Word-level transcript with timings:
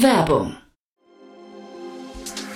Werbung 0.00 0.56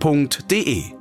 f.de. 0.00 0.95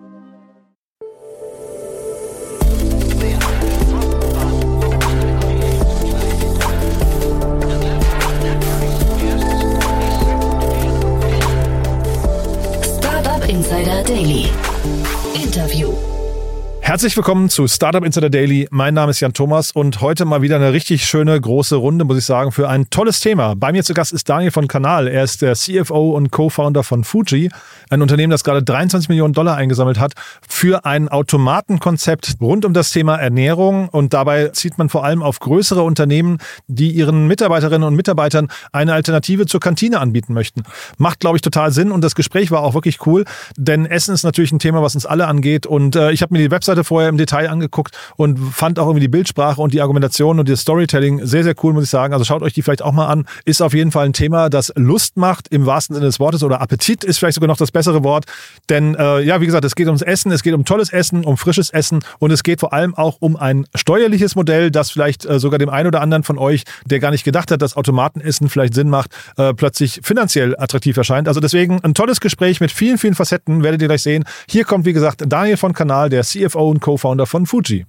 Herzlich 16.96 17.18
willkommen 17.18 17.50
zu 17.50 17.68
Startup 17.68 18.06
Insider 18.06 18.30
Daily. 18.30 18.70
Mein 18.72 18.94
Name 18.94 19.10
ist 19.12 19.20
Jan 19.20 19.34
Thomas 19.34 19.74
und 19.74 20.00
heute 20.00 20.24
mal 20.24 20.42
wieder 20.42 20.56
eine 20.56 20.72
richtig 20.72 21.06
schöne 21.06 21.42
große 21.42 21.76
Runde, 21.76 22.06
muss 22.06 22.18
ich 22.18 22.24
sagen, 22.24 22.54
für 22.54 22.70
ein 22.70 22.90
tolles 22.90 23.20
Thema. 23.20 23.54
Bei 23.54 23.74
mir 23.74 23.84
zu 23.84 23.94
Gast 23.94 24.14
ist 24.14 24.30
Daniel 24.30 24.52
von 24.52 24.70
Kanal. 24.70 25.10
Er 25.10 25.26
ist 25.26 25.42
der 25.42 25.56
CFO 25.56 26.12
und 26.12 26.32
Co-Founder 26.32 26.84
von 26.86 27.04
Fuji, 27.04 27.50
ein 27.90 28.02
Unternehmen, 28.02 28.32
das 28.32 28.46
gerade 28.46 28.64
23 28.64 29.10
Millionen 29.10 29.34
Dollar 29.34 29.58
eingesammelt 29.58 30.00
hat 30.00 30.14
für 30.48 30.86
ein 30.86 31.10
Automatenkonzept 31.10 32.36
rund 32.40 32.64
um 32.64 32.74
das 32.74 32.92
Thema 32.92 33.18
Ernährung. 33.18 33.90
Und 33.90 34.14
dabei 34.14 34.48
zieht 34.54 34.78
man 34.78 34.88
vor 34.88 35.04
allem 35.04 35.22
auf 35.22 35.40
größere 35.40 35.84
Unternehmen, 35.84 36.38
die 36.68 36.92
ihren 36.92 37.28
Mitarbeiterinnen 37.28 37.86
und 37.86 37.96
Mitarbeitern 37.96 38.48
eine 38.72 38.94
Alternative 38.94 39.48
zur 39.48 39.60
Kantine 39.60 40.00
anbieten 40.00 40.34
möchten. 40.34 40.64
Macht, 40.98 41.20
glaube 41.20 41.36
ich, 41.36 41.42
total 41.42 41.74
Sinn 41.74 41.92
und 41.92 42.06
das 42.06 42.16
Gespräch 42.16 42.52
war 42.52 42.62
auch 42.62 42.74
wirklich 42.74 43.06
cool, 43.06 43.26
denn 43.58 43.86
Essen 43.86 44.14
ist 44.14 44.24
natürlich 44.24 44.54
ein 44.54 44.60
Thema, 44.60 44.82
was 44.82 44.96
uns 44.96 45.06
alle 45.06 45.28
angeht. 45.28 45.66
Und 45.66 45.98
äh, 45.98 46.14
ich 46.14 46.22
habe 46.22 46.34
mir 46.34 46.40
die 46.40 46.52
Webseite 46.52 46.85
vorher 46.86 47.10
im 47.10 47.18
Detail 47.18 47.50
angeguckt 47.50 47.98
und 48.16 48.38
fand 48.38 48.80
auch 48.80 48.88
irgendwie 48.88 49.02
die 49.02 49.08
Bildsprache 49.08 49.62
und 49.62 49.74
die 49.74 49.82
Argumentation 49.82 50.40
und 50.40 50.50
das 50.50 50.62
Storytelling 50.62 51.26
sehr, 51.26 51.44
sehr 51.44 51.56
cool, 51.64 51.74
muss 51.74 51.86
ich 51.86 51.90
sagen. 51.90 52.14
Also 52.14 52.26
schaut 52.26 52.42
euch 52.42 52.54
die 52.54 52.62
vielleicht 52.62 52.82
auch 52.82 52.92
mal 52.92 53.08
an. 53.08 53.26
Ist 53.46 53.62
auf 53.62 53.74
jeden 53.74 53.92
Fall 53.92 54.06
ein 54.06 54.14
Thema, 54.14 54.50
das 54.50 54.72
Lust 54.76 55.18
macht 55.18 55.48
im 55.50 55.66
wahrsten 55.66 55.96
Sinne 55.96 56.06
des 56.06 56.20
Wortes 56.20 56.44
oder 56.44 56.62
Appetit 56.62 57.04
ist 57.04 57.18
vielleicht 57.18 57.36
sogar 57.36 57.48
noch 57.48 57.58
das 57.58 57.72
bessere 57.72 58.04
Wort. 58.04 58.26
Denn 58.70 58.96
äh, 58.96 59.22
ja, 59.22 59.42
wie 59.42 59.46
gesagt, 59.46 59.66
es 59.66 59.76
geht 59.76 59.88
ums 59.88 60.02
Essen, 60.02 60.32
es 60.32 60.44
geht 60.44 60.54
um 60.54 60.66
tolles 60.66 60.92
Essen, 60.92 61.26
um 61.26 61.38
frisches 61.38 61.70
Essen 61.70 62.04
und 62.20 62.32
es 62.32 62.44
geht 62.44 62.60
vor 62.60 62.74
allem 62.74 62.96
auch 62.96 63.18
um 63.20 63.36
ein 63.36 63.66
steuerliches 63.76 64.36
Modell, 64.36 64.72
das 64.72 64.92
vielleicht 64.92 65.26
äh, 65.26 65.40
sogar 65.40 65.60
dem 65.60 65.70
einen 65.70 65.88
oder 65.88 66.02
anderen 66.02 66.24
von 66.24 66.38
euch, 66.38 66.64
der 66.86 67.00
gar 67.00 67.12
nicht 67.12 67.24
gedacht 67.24 67.52
hat, 67.52 67.62
dass 67.62 67.76
Automatenessen 67.76 68.50
vielleicht 68.50 68.74
Sinn 68.74 68.90
macht, 68.90 69.12
äh, 69.38 69.54
plötzlich 69.54 70.00
finanziell 70.04 70.56
attraktiv 70.58 70.98
erscheint. 70.98 71.28
Also 71.28 71.40
deswegen 71.40 71.84
ein 71.84 71.94
tolles 71.94 72.20
Gespräch 72.20 72.62
mit 72.62 72.72
vielen, 72.72 72.98
vielen 72.98 73.16
Facetten, 73.16 73.64
werdet 73.64 73.82
ihr 73.82 73.88
gleich 73.88 74.04
sehen. 74.04 74.26
Hier 74.50 74.66
kommt, 74.66 74.86
wie 74.86 74.94
gesagt, 74.94 75.24
Daniel 75.28 75.58
von 75.58 75.74
Kanal, 75.74 76.10
der 76.10 76.24
CFO 76.24 76.70
und 76.76 76.82
Co-Founder 76.82 77.26
von 77.26 77.46
Fuji. 77.46 77.86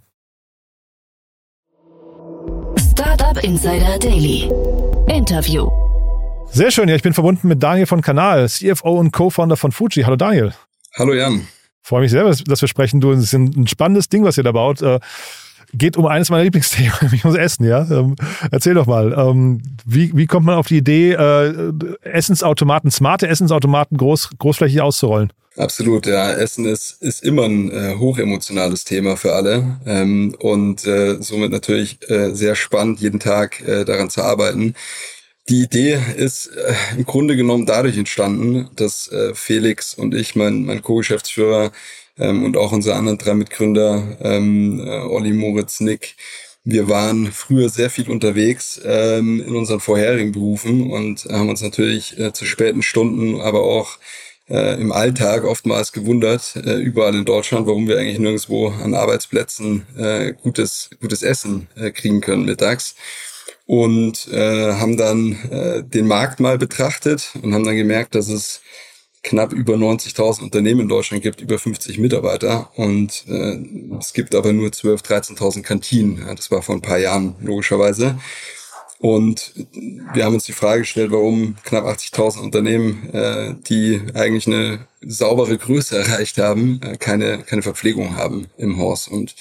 Startup 2.78 3.42
Insider 3.42 3.98
Daily. 3.98 4.48
Interview. 5.08 5.68
Sehr 6.50 6.70
schön, 6.70 6.88
ja, 6.88 6.94
ich 6.94 7.02
bin 7.02 7.12
verbunden 7.12 7.48
mit 7.48 7.62
Daniel 7.62 7.86
von 7.86 8.00
Kanal, 8.00 8.48
CFO 8.48 8.98
und 8.98 9.12
Co-Founder 9.12 9.56
von 9.56 9.72
Fuji. 9.72 10.04
Hallo 10.04 10.16
Daniel. 10.16 10.54
Hallo 10.96 11.14
Jan. 11.14 11.46
Freue 11.82 12.02
mich 12.02 12.10
sehr, 12.10 12.24
dass 12.24 12.60
wir 12.60 12.68
sprechen. 12.68 13.00
Du, 13.00 13.12
es 13.12 13.20
ist 13.20 13.32
ein 13.34 13.66
spannendes 13.66 14.08
Ding, 14.08 14.24
was 14.24 14.38
ihr 14.38 14.44
da 14.44 14.52
baut. 14.52 14.82
Äh, 14.82 15.00
geht 15.72 15.96
um 15.96 16.06
eines 16.06 16.30
meiner 16.30 16.44
Lieblingsthemen, 16.44 16.92
nämlich 17.02 17.24
ums 17.24 17.38
Essen, 17.38 17.64
ja. 17.64 17.90
Ähm, 17.90 18.14
erzähl 18.50 18.74
doch 18.74 18.86
mal, 18.86 19.12
ähm, 19.12 19.62
wie, 19.84 20.16
wie 20.16 20.26
kommt 20.26 20.46
man 20.46 20.54
auf 20.54 20.68
die 20.68 20.78
Idee, 20.78 21.12
äh, 21.12 21.72
Essensautomaten, 22.02 22.90
smarte 22.90 23.26
Essensautomaten 23.26 23.96
groß, 23.96 24.30
großflächig 24.38 24.80
auszurollen? 24.80 25.32
Absolut, 25.56 26.06
ja. 26.06 26.32
Essen 26.34 26.66
ist, 26.66 27.00
ist 27.02 27.22
immer 27.22 27.44
ein 27.44 27.70
äh, 27.70 27.94
hochemotionales 27.98 28.84
Thema 28.84 29.16
für 29.16 29.32
alle 29.32 29.80
ähm, 29.86 30.34
und 30.38 30.84
äh, 30.86 31.16
somit 31.22 31.50
natürlich 31.50 31.98
äh, 32.10 32.34
sehr 32.34 32.54
spannend, 32.54 33.00
jeden 33.00 33.20
Tag 33.20 33.66
äh, 33.66 33.84
daran 33.86 34.10
zu 34.10 34.22
arbeiten. 34.22 34.74
Die 35.48 35.62
Idee 35.62 35.98
ist 36.16 36.48
äh, 36.48 36.74
im 36.98 37.06
Grunde 37.06 37.36
genommen 37.36 37.66
dadurch 37.66 37.96
entstanden, 37.96 38.68
dass 38.76 39.10
äh, 39.12 39.34
Felix 39.34 39.94
und 39.94 40.14
ich, 40.14 40.36
mein, 40.36 40.64
mein 40.64 40.82
Co-Geschäftsführer 40.82 41.72
ähm, 42.18 42.44
und 42.44 42.56
auch 42.58 42.72
unsere 42.72 42.96
anderen 42.96 43.18
drei 43.18 43.34
Mitgründer, 43.34 44.18
ähm, 44.22 44.80
äh, 44.80 45.00
Olli, 45.08 45.32
Moritz, 45.32 45.80
Nick, 45.80 46.16
wir 46.64 46.88
waren 46.88 47.32
früher 47.32 47.68
sehr 47.68 47.90
viel 47.90 48.10
unterwegs 48.10 48.80
ähm, 48.84 49.40
in 49.46 49.56
unseren 49.56 49.80
vorherigen 49.80 50.32
Berufen 50.32 50.90
und 50.90 51.24
haben 51.30 51.48
uns 51.48 51.62
natürlich 51.62 52.18
äh, 52.18 52.32
zu 52.32 52.44
späten 52.44 52.82
Stunden, 52.82 53.40
aber 53.40 53.62
auch 53.62 53.98
äh, 54.48 54.80
im 54.80 54.92
Alltag 54.92 55.44
oftmals 55.44 55.92
gewundert, 55.92 56.56
äh, 56.56 56.76
überall 56.76 57.14
in 57.14 57.24
Deutschland, 57.24 57.66
warum 57.66 57.88
wir 57.88 57.98
eigentlich 57.98 58.18
nirgendwo 58.18 58.68
an 58.68 58.94
Arbeitsplätzen 58.94 59.86
äh, 59.96 60.32
gutes, 60.34 60.90
gutes 61.00 61.22
Essen 61.22 61.68
äh, 61.76 61.90
kriegen 61.90 62.20
können 62.20 62.44
mittags. 62.44 62.94
Und 63.66 64.28
äh, 64.28 64.74
haben 64.74 64.96
dann 64.96 65.32
äh, 65.50 65.82
den 65.82 66.06
Markt 66.06 66.38
mal 66.38 66.56
betrachtet 66.56 67.32
und 67.42 67.52
haben 67.52 67.64
dann 67.64 67.76
gemerkt, 67.76 68.14
dass 68.14 68.28
es 68.28 68.60
knapp 69.24 69.52
über 69.52 69.74
90.000 69.74 70.42
Unternehmen 70.42 70.82
in 70.82 70.88
Deutschland 70.88 71.22
gibt, 71.22 71.40
über 71.40 71.58
50 71.58 71.98
Mitarbeiter 71.98 72.70
und 72.76 73.24
äh, 73.26 73.58
es 73.98 74.12
gibt 74.12 74.36
aber 74.36 74.52
nur 74.52 74.68
12.000, 74.68 75.36
13.000 75.36 75.62
Kantinen. 75.62 76.18
Ja, 76.18 76.34
das 76.34 76.52
war 76.52 76.62
vor 76.62 76.76
ein 76.76 76.82
paar 76.82 76.98
Jahren 76.98 77.34
logischerweise. 77.42 78.18
Und 78.98 79.52
wir 80.14 80.24
haben 80.24 80.34
uns 80.34 80.44
die 80.44 80.52
Frage 80.52 80.80
gestellt, 80.80 81.10
warum 81.12 81.56
knapp 81.64 81.84
80.000 81.84 82.40
Unternehmen, 82.40 83.10
äh, 83.12 83.54
die 83.68 84.00
eigentlich 84.14 84.46
eine 84.46 84.86
saubere 85.02 85.58
Größe 85.58 85.98
erreicht 85.98 86.38
haben, 86.38 86.80
äh, 86.82 86.96
keine, 86.96 87.38
keine 87.38 87.62
Verpflegung 87.62 88.16
haben 88.16 88.46
im 88.56 88.78
Haus. 88.78 89.06
Und 89.06 89.34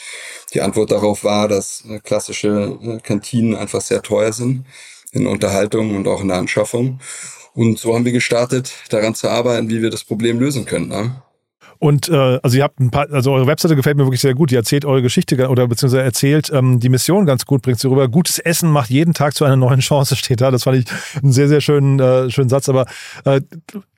die 0.54 0.62
Antwort 0.62 0.92
darauf 0.92 1.24
war, 1.24 1.48
dass 1.48 1.86
äh, 1.90 2.00
klassische 2.00 2.78
äh, 2.84 3.00
Kantinen 3.00 3.56
einfach 3.56 3.82
sehr 3.82 4.02
teuer 4.02 4.34
sind 4.34 4.66
in 5.14 5.26
Unterhaltung 5.26 5.96
und 5.96 6.08
auch 6.08 6.22
in 6.22 6.28
der 6.28 6.38
Anschaffung. 6.38 7.00
Und 7.54 7.80
so 7.80 7.96
haben 7.96 8.04
wir 8.04 8.12
gestartet, 8.12 8.74
daran 8.90 9.16
zu 9.16 9.30
arbeiten, 9.30 9.70
wie 9.70 9.82
wir 9.82 9.90
das 9.90 10.04
Problem 10.04 10.40
lösen 10.40 10.66
können. 10.66 10.90
Ne? 10.90 11.22
Und 11.80 12.10
äh, 12.10 12.40
also 12.42 12.58
ihr 12.58 12.64
habt 12.64 12.80
ein 12.80 12.92
paar, 12.92 13.12
also 13.12 13.34
eure 13.34 13.48
Webseite 13.48 13.76
gefällt 13.76 13.98
mir 13.98 14.06
wirklich 14.06 14.22
sehr 14.22 14.34
gut. 14.34 14.52
Ihr 14.52 14.60
erzählt 14.60 14.86
eure 14.86 15.02
Geschichte 15.02 15.50
oder 15.50 15.68
beziehungsweise 15.68 16.04
erzählt 16.04 16.52
ähm, 16.54 16.80
die 16.80 16.90
Mission 16.90 17.26
ganz 17.26 17.46
gut, 17.46 17.62
bringt 17.62 17.80
sie 17.80 17.90
rüber. 17.90 18.08
Gutes 18.08 18.40
Essen 18.40 18.70
macht 18.70 18.90
jeden 18.90 19.14
Tag 19.14 19.36
zu 19.36 19.46
einer 19.46 19.56
neuen 19.56 19.80
Chance, 19.82 20.16
steht 20.16 20.42
da. 20.42 20.52
Das 20.52 20.64
fand 20.64 20.78
ich 20.78 20.86
einen 21.22 21.32
sehr, 21.32 21.48
sehr 21.48 21.62
schönen, 21.62 22.00
äh, 22.00 22.30
schönen 22.30 22.50
Satz. 22.50 22.70
Aber 22.70 22.86
äh, 23.26 23.42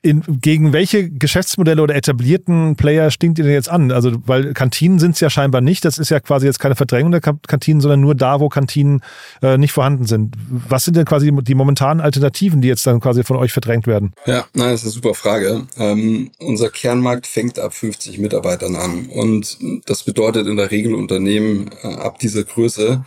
in, 0.08 0.22
gegen 0.40 0.72
welche 0.72 1.10
Geschäftsmodelle 1.10 1.82
oder 1.82 1.94
etablierten 1.94 2.76
Player 2.76 3.10
stinkt 3.10 3.38
ihr 3.38 3.44
denn 3.44 3.52
jetzt 3.52 3.68
an? 3.68 3.92
Also, 3.92 4.12
weil 4.26 4.54
Kantinen 4.54 4.98
sind 4.98 5.12
es 5.12 5.20
ja 5.20 5.30
scheinbar 5.30 5.60
nicht. 5.60 5.84
Das 5.84 5.98
ist 5.98 6.10
ja 6.10 6.20
quasi 6.20 6.46
jetzt 6.46 6.58
keine 6.58 6.76
Verdrängung 6.76 7.12
der 7.12 7.20
Kantinen, 7.20 7.80
sondern 7.80 8.00
nur 8.00 8.14
da, 8.14 8.40
wo 8.40 8.48
Kantinen 8.48 9.02
äh, 9.42 9.58
nicht 9.58 9.72
vorhanden 9.72 10.06
sind. 10.06 10.34
Was 10.48 10.84
sind 10.84 10.96
denn 10.96 11.04
quasi 11.04 11.30
die 11.42 11.54
momentanen 11.54 12.00
Alternativen, 12.00 12.60
die 12.60 12.68
jetzt 12.68 12.86
dann 12.86 13.00
quasi 13.00 13.22
von 13.22 13.36
euch 13.36 13.52
verdrängt 13.52 13.86
werden? 13.86 14.12
Ja, 14.26 14.46
nein, 14.54 14.70
das 14.70 14.80
ist 14.80 14.86
eine 14.86 14.92
super 14.92 15.14
Frage. 15.14 15.66
Ähm, 15.76 16.30
unser 16.38 16.70
Kernmarkt 16.70 17.26
fängt 17.26 17.58
ab 17.58 17.74
50 17.74 18.18
Mitarbeitern 18.18 18.76
an. 18.76 19.06
Und 19.06 19.58
das 19.86 20.04
bedeutet 20.04 20.46
in 20.46 20.56
der 20.56 20.70
Regel 20.70 20.94
Unternehmen 20.94 21.70
äh, 21.82 21.88
ab 21.88 22.18
dieser 22.18 22.44
Größe 22.44 23.04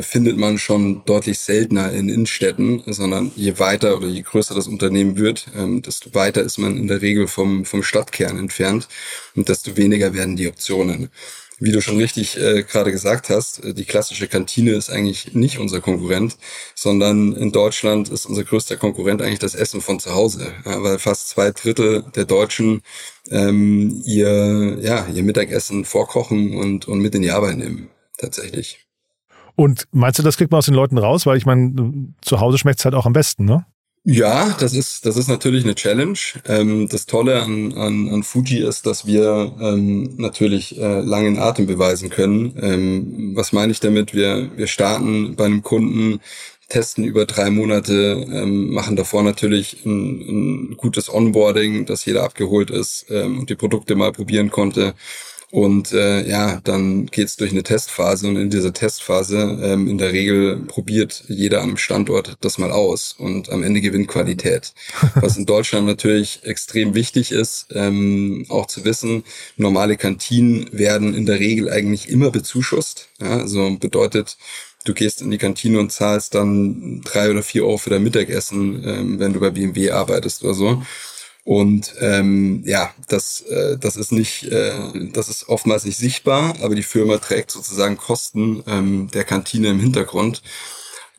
findet 0.00 0.36
man 0.36 0.58
schon 0.58 1.04
deutlich 1.04 1.38
seltener 1.38 1.92
in 1.92 2.08
Innenstädten, 2.08 2.82
sondern 2.86 3.32
je 3.36 3.58
weiter 3.58 3.96
oder 3.96 4.06
je 4.06 4.22
größer 4.22 4.54
das 4.54 4.68
Unternehmen 4.68 5.16
wird, 5.16 5.48
ähm, 5.56 5.82
desto 5.82 6.14
weiter 6.14 6.42
ist 6.42 6.58
man 6.58 6.76
in 6.76 6.86
der 6.86 7.02
Regel 7.02 7.26
vom, 7.26 7.64
vom 7.64 7.82
Stadtkern 7.82 8.38
entfernt 8.38 8.88
und 9.34 9.48
desto 9.48 9.76
weniger 9.76 10.14
werden 10.14 10.36
die 10.36 10.48
Optionen. 10.48 11.10
Wie 11.64 11.70
du 11.70 11.80
schon 11.80 11.96
richtig 11.98 12.36
äh, 12.38 12.64
gerade 12.64 12.90
gesagt 12.90 13.28
hast, 13.30 13.64
äh, 13.64 13.72
die 13.72 13.84
klassische 13.84 14.26
Kantine 14.26 14.72
ist 14.72 14.90
eigentlich 14.90 15.34
nicht 15.34 15.58
unser 15.58 15.80
Konkurrent, 15.80 16.36
sondern 16.74 17.34
in 17.34 17.52
Deutschland 17.52 18.08
ist 18.08 18.26
unser 18.26 18.42
größter 18.44 18.76
Konkurrent 18.76 19.22
eigentlich 19.22 19.38
das 19.38 19.54
Essen 19.54 19.80
von 19.80 20.00
zu 20.00 20.12
Hause, 20.12 20.52
ja, 20.64 20.82
weil 20.82 20.98
fast 20.98 21.28
zwei 21.28 21.52
Drittel 21.52 22.04
der 22.16 22.24
Deutschen 22.24 22.82
ähm, 23.30 24.02
ihr, 24.04 24.78
ja, 24.80 25.06
ihr 25.06 25.22
Mittagessen 25.22 25.84
vorkochen 25.84 26.56
und, 26.56 26.88
und 26.88 27.00
mit 27.00 27.14
in 27.14 27.22
die 27.22 27.30
Arbeit 27.30 27.58
nehmen, 27.58 27.90
tatsächlich. 28.18 28.80
Und 29.54 29.86
meinst 29.92 30.18
du, 30.18 30.22
das 30.22 30.36
kriegt 30.36 30.50
man 30.50 30.58
aus 30.58 30.66
den 30.66 30.74
Leuten 30.74 30.98
raus? 30.98 31.26
Weil 31.26 31.36
ich 31.36 31.46
meine, 31.46 32.12
zu 32.22 32.40
Hause 32.40 32.58
schmeckt 32.58 32.78
es 32.78 32.84
halt 32.84 32.94
auch 32.94 33.06
am 33.06 33.12
besten, 33.12 33.44
ne? 33.44 33.66
Ja, 34.04 34.56
das 34.58 34.74
ist, 34.74 35.06
das 35.06 35.16
ist 35.16 35.28
natürlich 35.28 35.62
eine 35.62 35.76
Challenge. 35.76 36.18
Ähm, 36.48 36.88
das 36.88 37.06
Tolle 37.06 37.40
an, 37.40 37.72
an, 37.74 38.08
an 38.08 38.22
Fuji 38.24 38.58
ist, 38.58 38.84
dass 38.84 39.06
wir 39.06 39.54
ähm, 39.60 40.14
natürlich 40.16 40.76
äh, 40.76 41.00
langen 41.00 41.38
Atem 41.38 41.66
beweisen 41.66 42.10
können. 42.10 42.52
Ähm, 42.60 43.36
was 43.36 43.52
meine 43.52 43.70
ich 43.70 43.78
damit? 43.78 44.12
Wir, 44.12 44.50
wir 44.56 44.66
starten 44.66 45.36
bei 45.36 45.44
einem 45.44 45.62
Kunden, 45.62 46.20
testen 46.68 47.04
über 47.04 47.26
drei 47.26 47.50
Monate, 47.50 48.26
ähm, 48.32 48.70
machen 48.70 48.96
davor 48.96 49.22
natürlich 49.22 49.84
ein, 49.84 50.70
ein 50.70 50.76
gutes 50.76 51.12
Onboarding, 51.12 51.86
dass 51.86 52.04
jeder 52.04 52.24
abgeholt 52.24 52.70
ist 52.70 53.06
ähm, 53.10 53.38
und 53.38 53.50
die 53.50 53.56
Produkte 53.56 53.94
mal 53.94 54.10
probieren 54.10 54.50
konnte. 54.50 54.94
Und 55.52 55.92
äh, 55.92 56.26
ja, 56.26 56.62
dann 56.64 57.04
geht's 57.04 57.36
durch 57.36 57.50
eine 57.50 57.62
Testphase 57.62 58.26
und 58.26 58.36
in 58.36 58.48
dieser 58.48 58.72
Testphase 58.72 59.58
ähm, 59.62 59.86
in 59.86 59.98
der 59.98 60.10
Regel 60.10 60.56
probiert 60.66 61.24
jeder 61.28 61.60
einem 61.60 61.76
Standort 61.76 62.38
das 62.40 62.56
mal 62.56 62.72
aus 62.72 63.14
und 63.18 63.50
am 63.50 63.62
Ende 63.62 63.82
gewinnt 63.82 64.08
Qualität. 64.08 64.72
Was 65.14 65.36
in 65.36 65.44
Deutschland 65.44 65.86
natürlich 65.86 66.40
extrem 66.44 66.94
wichtig 66.94 67.32
ist, 67.32 67.66
ähm, 67.74 68.46
auch 68.48 68.64
zu 68.64 68.86
wissen, 68.86 69.24
normale 69.58 69.98
Kantinen 69.98 70.70
werden 70.72 71.12
in 71.12 71.26
der 71.26 71.38
Regel 71.38 71.68
eigentlich 71.68 72.08
immer 72.08 72.30
bezuschusst. 72.30 73.10
Ja, 73.20 73.40
also 73.40 73.76
bedeutet, 73.78 74.38
du 74.86 74.94
gehst 74.94 75.20
in 75.20 75.30
die 75.30 75.36
Kantine 75.36 75.80
und 75.80 75.92
zahlst 75.92 76.34
dann 76.34 77.02
drei 77.02 77.30
oder 77.30 77.42
vier 77.42 77.64
Euro 77.64 77.76
für 77.76 77.90
dein 77.90 78.02
Mittagessen, 78.02 78.82
ähm, 78.86 79.18
wenn 79.18 79.34
du 79.34 79.40
bei 79.40 79.50
BMW 79.50 79.90
arbeitest 79.90 80.44
oder 80.44 80.54
so. 80.54 80.82
Und 81.44 81.94
ähm, 81.98 82.62
ja, 82.64 82.94
das, 83.08 83.40
äh, 83.42 83.76
das 83.76 83.96
ist 83.96 84.12
nicht, 84.12 84.44
äh, 84.44 84.72
das 85.12 85.28
ist 85.28 85.48
oftmals 85.48 85.84
nicht 85.84 85.96
sichtbar, 85.96 86.54
aber 86.62 86.76
die 86.76 86.84
Firma 86.84 87.18
trägt 87.18 87.50
sozusagen 87.50 87.96
Kosten 87.96 88.62
ähm, 88.68 89.08
der 89.12 89.24
Kantine 89.24 89.68
im 89.68 89.80
Hintergrund. 89.80 90.42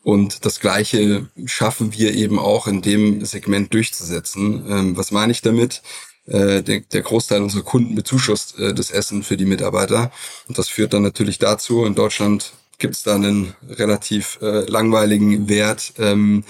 Und 0.02 0.44
das 0.44 0.60
Gleiche 0.60 1.28
schaffen 1.46 1.92
wir 1.92 2.14
eben 2.14 2.38
auch 2.38 2.66
in 2.66 2.82
dem 2.82 3.24
Segment 3.24 3.72
durchzusetzen. 3.72 4.64
Ähm, 4.68 4.96
was 4.96 5.10
meine 5.10 5.32
ich 5.32 5.42
damit? 5.42 5.82
Äh, 6.26 6.62
der, 6.62 6.80
der 6.80 7.02
Großteil 7.02 7.42
unserer 7.42 7.62
Kunden 7.62 7.94
bezuschusst 7.94 8.58
äh, 8.58 8.72
das 8.72 8.90
Essen 8.90 9.22
für 9.22 9.36
die 9.36 9.44
Mitarbeiter. 9.44 10.10
Und 10.48 10.56
das 10.56 10.68
führt 10.68 10.94
dann 10.94 11.02
natürlich 11.02 11.38
dazu, 11.38 11.84
in 11.84 11.94
Deutschland 11.94 12.52
gibt 12.78 12.94
es 12.94 13.02
da 13.02 13.14
einen 13.14 13.54
relativ 13.68 14.38
äh, 14.40 14.68
langweiligen 14.68 15.48
Wert. 15.48 15.92
Ähm, 15.98 16.44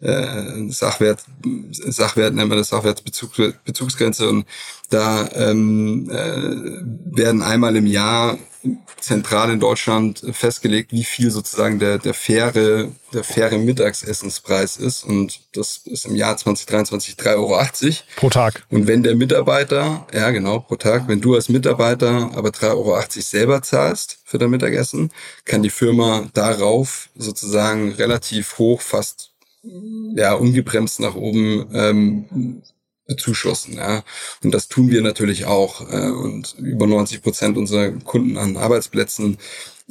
äh, 0.00 0.68
Sachwert, 0.70 1.24
Sachwert 1.70 2.34
nennt 2.34 2.48
man 2.48 2.58
das 2.58 2.68
Sachwertbezug, 2.68 3.32
Bezugsgrenze 3.64 4.28
und 4.28 4.46
da 4.90 5.28
ähm, 5.34 6.10
äh, 6.10 7.16
werden 7.16 7.42
einmal 7.42 7.76
im 7.76 7.86
Jahr 7.86 8.38
zentral 8.98 9.50
in 9.50 9.60
Deutschland 9.60 10.22
festgelegt, 10.32 10.92
wie 10.92 11.04
viel 11.04 11.30
sozusagen 11.30 11.78
der, 11.78 11.98
der 11.98 12.12
faire, 12.12 12.52
der 12.52 13.24
faire 13.24 13.56
Mittagsessenspreis 13.56 14.76
ist. 14.76 15.04
Und 15.04 15.40
das 15.52 15.78
ist 15.86 16.04
im 16.04 16.16
Jahr 16.16 16.36
2023 16.36 17.14
3,80 17.14 17.36
Euro. 17.36 17.64
Pro 18.16 18.28
Tag. 18.28 18.66
Und 18.68 18.86
wenn 18.86 19.02
der 19.02 19.14
Mitarbeiter, 19.14 20.06
ja 20.12 20.30
genau, 20.30 20.60
pro 20.60 20.76
Tag, 20.76 21.08
wenn 21.08 21.20
du 21.20 21.34
als 21.34 21.48
Mitarbeiter 21.48 22.30
aber 22.34 22.50
3,80 22.50 22.70
Euro 22.70 23.02
selber 23.08 23.62
zahlst 23.62 24.18
für 24.24 24.38
dein 24.38 24.50
Mittagessen, 24.50 25.10
kann 25.46 25.62
die 25.62 25.70
Firma 25.70 26.28
darauf 26.34 27.08
sozusagen 27.16 27.92
relativ 27.92 28.58
hoch, 28.58 28.82
fast 28.82 29.29
ja, 29.62 30.34
ungebremst 30.34 31.00
nach 31.00 31.14
oben 31.14 31.66
ähm, 31.72 32.62
bezuschussen. 33.06 33.74
Ja. 33.74 34.02
Und 34.42 34.52
das 34.52 34.68
tun 34.68 34.90
wir 34.90 35.02
natürlich 35.02 35.44
auch. 35.44 35.80
Äh, 35.90 36.10
und 36.10 36.56
über 36.58 36.86
90 36.86 37.22
Prozent 37.22 37.56
unserer 37.56 37.90
Kunden 37.90 38.38
an 38.38 38.56
Arbeitsplätzen 38.56 39.38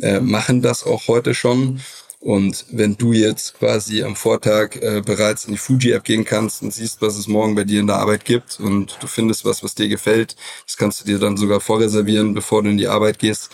äh, 0.01 0.19
machen 0.19 0.61
das 0.61 0.85
auch 0.85 1.07
heute 1.07 1.33
schon. 1.33 1.81
Und 2.21 2.65
wenn 2.71 2.97
du 2.97 3.13
jetzt 3.13 3.57
quasi 3.59 4.03
am 4.03 4.15
Vortag 4.15 4.75
äh, 4.81 5.01
bereits 5.05 5.45
in 5.45 5.53
die 5.53 5.57
Fuji-App 5.57 6.03
gehen 6.03 6.25
kannst 6.25 6.61
und 6.61 6.73
siehst, 6.73 7.01
was 7.01 7.17
es 7.17 7.27
morgen 7.27 7.55
bei 7.55 7.63
dir 7.63 7.79
in 7.79 7.87
der 7.87 7.95
Arbeit 7.95 8.25
gibt 8.25 8.59
und 8.59 8.97
du 8.99 9.07
findest 9.07 9.45
was, 9.45 9.63
was 9.63 9.73
dir 9.73 9.87
gefällt, 9.87 10.35
das 10.65 10.75
kannst 10.75 11.01
du 11.01 11.05
dir 11.05 11.17
dann 11.17 11.37
sogar 11.37 11.61
vorreservieren, 11.61 12.33
bevor 12.33 12.61
du 12.61 12.69
in 12.71 12.77
die 12.77 12.89
Arbeit 12.89 13.19
gehst, 13.19 13.51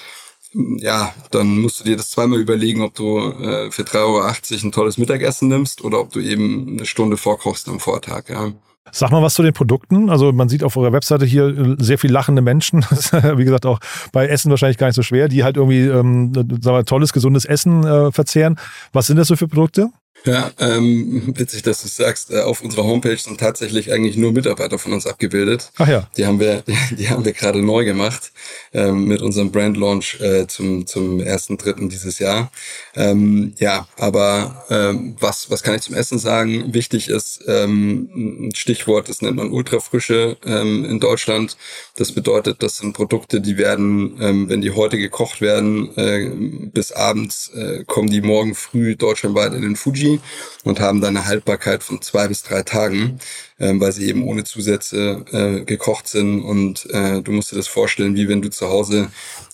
ja, 0.77 1.13
dann 1.31 1.59
musst 1.59 1.79
du 1.79 1.83
dir 1.83 1.97
das 1.97 2.09
zweimal 2.09 2.39
überlegen, 2.39 2.81
ob 2.81 2.93
du 2.93 3.19
äh, 3.19 3.71
für 3.71 3.83
3,80 3.83 3.95
Euro 3.97 4.67
ein 4.67 4.71
tolles 4.71 4.97
Mittagessen 4.97 5.49
nimmst 5.49 5.83
oder 5.83 5.99
ob 5.99 6.11
du 6.11 6.19
eben 6.19 6.77
eine 6.77 6.85
Stunde 6.85 7.17
vorkochst 7.17 7.67
am 7.67 7.79
Vortag. 7.79 8.29
Ja. 8.29 8.51
Sag 8.91 9.11
mal 9.11 9.21
was 9.21 9.33
zu 9.33 9.43
den 9.43 9.53
Produkten. 9.53 10.09
Also 10.09 10.31
man 10.31 10.47
sieht 10.47 10.63
auf 10.63 10.77
eurer 10.77 10.93
Webseite 10.93 11.25
hier 11.25 11.47
äh, 11.47 11.75
sehr 11.79 11.97
viel 11.97 12.11
lachende 12.11 12.41
Menschen. 12.41 12.83
Wie 13.11 13.43
gesagt, 13.43 13.65
auch 13.65 13.79
bei 14.13 14.27
Essen 14.27 14.49
wahrscheinlich 14.49 14.77
gar 14.77 14.87
nicht 14.87 14.95
so 14.95 15.03
schwer, 15.03 15.27
die 15.27 15.43
halt 15.43 15.57
irgendwie 15.57 15.87
ähm, 15.87 16.33
sagen 16.33 16.77
wir, 16.77 16.85
tolles, 16.85 17.11
gesundes 17.11 17.45
Essen 17.45 17.83
äh, 17.83 18.11
verzehren. 18.11 18.57
Was 18.93 19.07
sind 19.07 19.17
das 19.17 19.27
so 19.27 19.35
für 19.35 19.47
Produkte? 19.47 19.89
Ja, 20.25 20.51
ähm, 20.59 21.33
witzig, 21.37 21.61
dass 21.61 21.83
du 21.83 21.87
sagst. 21.87 22.31
Äh, 22.31 22.41
auf 22.41 22.61
unserer 22.61 22.83
Homepage 22.83 23.17
sind 23.17 23.39
tatsächlich 23.39 23.91
eigentlich 23.91 24.17
nur 24.17 24.31
Mitarbeiter 24.31 24.79
von 24.79 24.93
uns 24.93 25.05
abgebildet. 25.05 25.71
Ach 25.77 25.87
ja. 25.87 26.09
Die 26.17 26.25
haben 26.25 26.39
wir, 26.39 26.63
die 26.97 27.09
haben 27.09 27.23
wir 27.25 27.33
gerade 27.33 27.61
neu 27.61 27.85
gemacht 27.85 28.31
ähm, 28.73 29.05
mit 29.05 29.21
unserem 29.21 29.51
Brand 29.51 29.77
Launch 29.77 30.19
äh, 30.21 30.47
zum 30.47 30.87
zum 30.87 31.19
ersten 31.19 31.57
Dritten 31.57 31.89
dieses 31.89 32.17
Jahr. 32.19 32.51
Ähm, 32.95 33.53
ja, 33.57 33.87
aber 33.97 34.65
ähm, 34.69 35.15
was 35.19 35.51
was 35.51 35.61
kann 35.61 35.75
ich 35.75 35.81
zum 35.81 35.95
Essen 35.95 36.17
sagen? 36.17 36.73
Wichtig 36.73 37.07
ist 37.09 37.43
ähm, 37.47 38.09
ein 38.15 38.55
Stichwort, 38.55 39.09
das 39.09 39.21
nennt 39.21 39.37
man 39.37 39.51
Ultrafrische 39.51 40.37
ähm, 40.45 40.85
in 40.85 40.99
Deutschland. 40.99 41.55
Das 41.97 42.11
bedeutet, 42.11 42.63
das 42.63 42.77
sind 42.77 42.93
Produkte, 42.93 43.41
die 43.41 43.57
werden, 43.57 44.17
ähm, 44.19 44.49
wenn 44.49 44.61
die 44.61 44.71
heute 44.71 44.97
gekocht 44.97 45.41
werden, 45.41 45.95
äh, 45.97 46.29
bis 46.73 46.91
abends 46.91 47.49
äh, 47.49 47.83
kommen 47.85 48.09
die 48.09 48.21
morgen 48.21 48.55
früh 48.55 48.95
deutschlandweit 48.95 49.53
in 49.53 49.61
den 49.61 49.75
Fuji 49.75 50.14
und 50.63 50.79
haben 50.79 51.01
dann 51.01 51.17
eine 51.17 51.25
Haltbarkeit 51.25 51.83
von 51.83 52.01
zwei 52.01 52.27
bis 52.27 52.43
drei 52.43 52.63
Tagen, 52.63 53.19
ähm, 53.59 53.79
weil 53.79 53.91
sie 53.91 54.07
eben 54.07 54.23
ohne 54.23 54.43
Zusätze 54.43 55.25
äh, 55.31 55.65
gekocht 55.65 56.07
sind. 56.07 56.41
Und 56.41 56.87
äh, 56.91 57.21
du 57.21 57.31
musst 57.31 57.51
dir 57.51 57.57
das 57.57 57.67
vorstellen, 57.67 58.15
wie 58.15 58.27
wenn 58.27 58.41
du 58.41 58.49
zu 58.49 58.69
Hause 58.69 59.09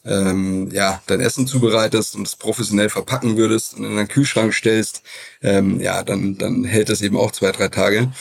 ähm, 0.05 0.69
ja 0.71 1.01
dein 1.07 1.21
Essen 1.21 1.47
zubereitest 1.47 2.15
und 2.15 2.27
es 2.27 2.35
professionell 2.35 2.89
verpacken 2.89 3.37
würdest 3.37 3.75
und 3.75 3.85
in 3.85 3.97
einen 3.97 4.07
Kühlschrank 4.07 4.53
stellst. 4.53 5.03
Ähm, 5.41 5.79
ja, 5.79 6.03
dann 6.03 6.37
dann 6.37 6.63
hält 6.63 6.89
das 6.89 7.01
eben 7.01 7.17
auch 7.17 7.31
zwei 7.31 7.51
drei 7.51 7.67
Tage. 7.67 8.11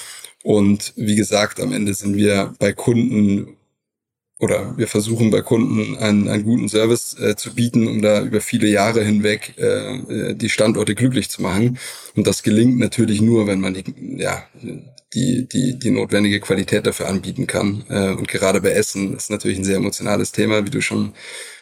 Und 0.42 0.92
wie 0.96 1.16
gesagt, 1.16 1.60
am 1.60 1.72
Ende 1.72 1.94
sind 1.94 2.16
wir 2.16 2.54
bei 2.58 2.72
Kunden 2.72 3.56
oder 4.40 4.76
wir 4.78 4.88
versuchen 4.88 5.30
bei 5.30 5.42
Kunden 5.42 5.96
einen, 5.98 6.28
einen 6.28 6.44
guten 6.44 6.68
Service 6.68 7.14
äh, 7.20 7.36
zu 7.36 7.54
bieten, 7.54 7.86
um 7.86 8.00
da 8.00 8.22
über 8.22 8.40
viele 8.40 8.68
Jahre 8.68 9.04
hinweg 9.04 9.54
äh, 9.58 9.96
äh, 9.96 10.34
die 10.34 10.48
Standorte 10.48 10.94
glücklich 10.94 11.28
zu 11.28 11.42
machen. 11.42 11.78
Und 12.16 12.26
das 12.26 12.42
gelingt 12.42 12.78
natürlich 12.78 13.20
nur, 13.20 13.46
wenn 13.46 13.60
man 13.60 13.74
die, 13.74 13.84
ja, 14.16 14.42
die, 15.12 15.46
die, 15.46 15.78
die 15.78 15.90
notwendige 15.90 16.40
Qualität 16.40 16.86
dafür 16.86 17.08
anbieten 17.08 17.46
kann. 17.46 17.84
Äh, 17.90 18.12
und 18.12 18.28
gerade 18.28 18.62
bei 18.62 18.70
Essen 18.70 19.14
ist 19.14 19.30
natürlich 19.30 19.58
ein 19.58 19.64
sehr 19.64 19.76
emotionales 19.76 20.32
Thema, 20.32 20.64
wie 20.64 20.70
du 20.70 20.80
schon, 20.80 21.12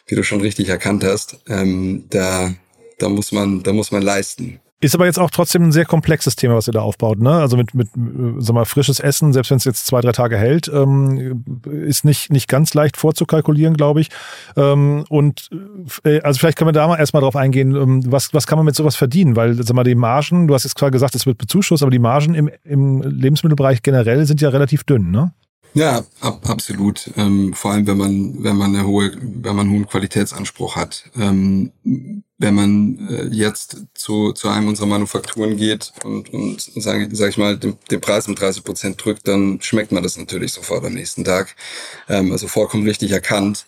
wie 0.07 0.15
du 0.15 0.23
schon 0.23 0.39
richtig 0.39 0.69
erkannt 0.69 1.03
hast. 1.03 1.39
Ähm, 1.49 2.05
da, 2.09 2.53
da 2.97 3.09
muss 3.09 3.33
man, 3.33 3.61
da 3.61 3.73
muss 3.73 3.91
man 3.91 4.03
leisten. 4.03 4.61
Ist 4.81 4.95
aber 4.95 5.05
jetzt 5.05 5.19
auch 5.19 5.29
trotzdem 5.29 5.63
ein 5.63 5.71
sehr 5.73 5.83
komplexes 5.83 6.37
Thema, 6.37 6.55
was 6.55 6.67
ihr 6.67 6.73
da 6.73 6.81
aufbaut. 6.81 7.19
Ne? 7.19 7.31
Also 7.31 7.57
mit, 7.57 7.73
mit 7.73 7.89
sag 8.37 8.53
mal, 8.53 8.63
frisches 8.63 9.01
Essen, 9.01 9.33
selbst 9.33 9.51
wenn 9.51 9.57
es 9.57 9.65
jetzt 9.65 9.85
zwei, 9.85 9.99
drei 9.99 10.13
Tage 10.13 10.37
hält, 10.37 10.69
ähm, 10.73 11.43
ist 11.65 12.05
nicht, 12.05 12.31
nicht 12.31 12.47
ganz 12.47 12.73
leicht 12.73 12.95
vorzukalkulieren, 12.95 13.75
glaube 13.75 13.99
ich. 13.99 14.09
Ähm, 14.55 15.03
und 15.09 15.49
äh, 16.05 16.21
also 16.21 16.39
vielleicht 16.39 16.57
können 16.57 16.69
wir 16.69 16.73
da 16.73 16.87
mal 16.87 16.97
erstmal 16.97 17.21
drauf 17.21 17.35
eingehen, 17.35 17.75
ähm, 17.75 18.03
was, 18.09 18.33
was 18.33 18.47
kann 18.47 18.57
man 18.57 18.65
mit 18.65 18.75
sowas 18.75 18.95
verdienen? 18.95 19.35
Weil, 19.35 19.55
sag 19.55 19.75
mal, 19.75 19.83
die 19.83 19.95
Margen, 19.95 20.47
du 20.47 20.53
hast 20.53 20.63
jetzt 20.63 20.77
zwar 20.77 20.91
gesagt, 20.91 21.13
es 21.13 21.25
wird 21.25 21.37
bezuschusst, 21.37 21.83
aber 21.83 21.91
die 21.91 21.99
Margen 21.99 22.33
im, 22.33 22.49
im 22.63 23.01
Lebensmittelbereich 23.01 23.83
generell 23.83 24.25
sind 24.25 24.39
ja 24.39 24.47
relativ 24.47 24.85
dünn, 24.85 25.11
ne? 25.11 25.33
Ja, 25.73 26.03
ab, 26.19 26.49
absolut. 26.49 27.11
Ähm, 27.15 27.53
vor 27.53 27.71
allem, 27.71 27.85
wenn 27.85 27.97
man, 27.97 28.43
wenn 28.43 28.57
man 28.57 28.75
eine 28.75 28.87
hohe, 28.87 29.11
wenn 29.21 29.55
man 29.55 29.67
einen 29.67 29.71
hohen 29.71 29.87
Qualitätsanspruch 29.87 30.75
hat. 30.75 31.05
Ähm, 31.15 31.71
wenn 32.39 32.55
man 32.55 33.07
äh, 33.09 33.27
jetzt 33.27 33.83
zu, 33.93 34.31
zu 34.31 34.47
einem 34.49 34.69
unserer 34.69 34.87
Manufakturen 34.87 35.57
geht 35.57 35.93
und, 36.03 36.33
und 36.33 36.61
sage 36.61 37.09
sag 37.11 37.29
ich 37.29 37.37
mal, 37.37 37.57
den, 37.57 37.77
den 37.91 38.01
Preis 38.01 38.27
um 38.27 38.35
30 38.35 38.63
Prozent 38.63 39.03
drückt, 39.03 39.27
dann 39.27 39.59
schmeckt 39.61 39.91
man 39.91 40.03
das 40.03 40.17
natürlich 40.17 40.53
sofort 40.53 40.85
am 40.85 40.93
nächsten 40.93 41.23
Tag. 41.23 41.55
Ähm, 42.07 42.31
also 42.31 42.47
vollkommen 42.47 42.87
richtig 42.87 43.11
erkannt. 43.11 43.65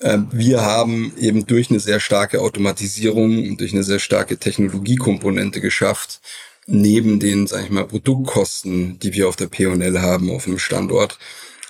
Ähm, 0.00 0.28
wir 0.32 0.62
haben 0.62 1.12
eben 1.18 1.46
durch 1.46 1.70
eine 1.70 1.80
sehr 1.80 2.00
starke 2.00 2.40
Automatisierung 2.40 3.50
und 3.50 3.60
durch 3.60 3.72
eine 3.72 3.84
sehr 3.84 3.98
starke 3.98 4.38
Technologiekomponente 4.38 5.60
geschafft, 5.60 6.20
neben 6.66 7.20
den, 7.20 7.46
sage 7.46 7.64
ich 7.64 7.70
mal, 7.70 7.86
Produktkosten, 7.86 8.98
die 8.98 9.14
wir 9.14 9.28
auf 9.28 9.36
der 9.36 9.46
P&L 9.46 10.00
haben 10.00 10.30
auf 10.30 10.46
einem 10.46 10.58
Standort, 10.58 11.18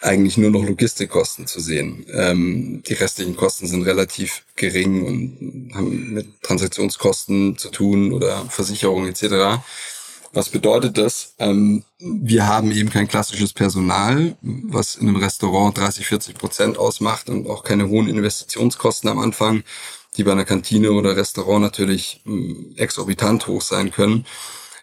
eigentlich 0.02 0.36
nur 0.36 0.50
noch 0.50 0.64
Logistikkosten 0.64 1.46
zu 1.46 1.60
sehen. 1.60 2.04
Ähm, 2.12 2.82
die 2.86 2.94
restlichen 2.94 3.36
Kosten 3.36 3.66
sind 3.66 3.84
relativ 3.84 4.44
gering 4.56 5.06
und 5.06 5.74
haben 5.74 6.12
mit 6.12 6.42
Transaktionskosten 6.42 7.56
zu 7.56 7.70
tun 7.70 8.12
oder 8.12 8.44
Versicherungen 8.46 9.08
etc. 9.08 9.62
Was 10.32 10.48
bedeutet 10.48 10.98
das? 10.98 11.34
Ähm, 11.38 11.84
wir 11.98 12.46
haben 12.46 12.72
eben 12.72 12.90
kein 12.90 13.06
klassisches 13.06 13.52
Personal, 13.52 14.36
was 14.40 14.96
in 14.96 15.08
einem 15.08 15.16
Restaurant 15.16 15.76
30, 15.78 16.06
40 16.06 16.34
Prozent 16.36 16.78
ausmacht 16.78 17.30
und 17.30 17.48
auch 17.48 17.64
keine 17.64 17.88
hohen 17.88 18.08
Investitionskosten 18.08 19.08
am 19.08 19.18
Anfang, 19.18 19.62
die 20.16 20.24
bei 20.24 20.32
einer 20.32 20.44
Kantine 20.44 20.92
oder 20.92 21.16
Restaurant 21.16 21.62
natürlich 21.62 22.22
mh, 22.24 22.76
exorbitant 22.76 23.46
hoch 23.46 23.62
sein 23.62 23.90
können. 23.90 24.26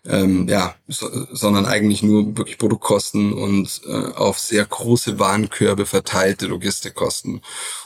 Ähm, 0.07 0.47
ja, 0.47 0.75
so, 0.87 1.09
sondern 1.31 1.65
eigentlich 1.65 2.03
nur 2.03 2.37
wirklich 2.37 2.57
Produktkosten 2.57 3.33
und 3.33 3.81
äh, 3.87 4.13
auf 4.15 4.39
sehr 4.39 4.65
große 4.65 5.19
Warenkörbe 5.19 5.85
verteilte 5.85 6.47
Logistikkosten. 6.47 7.41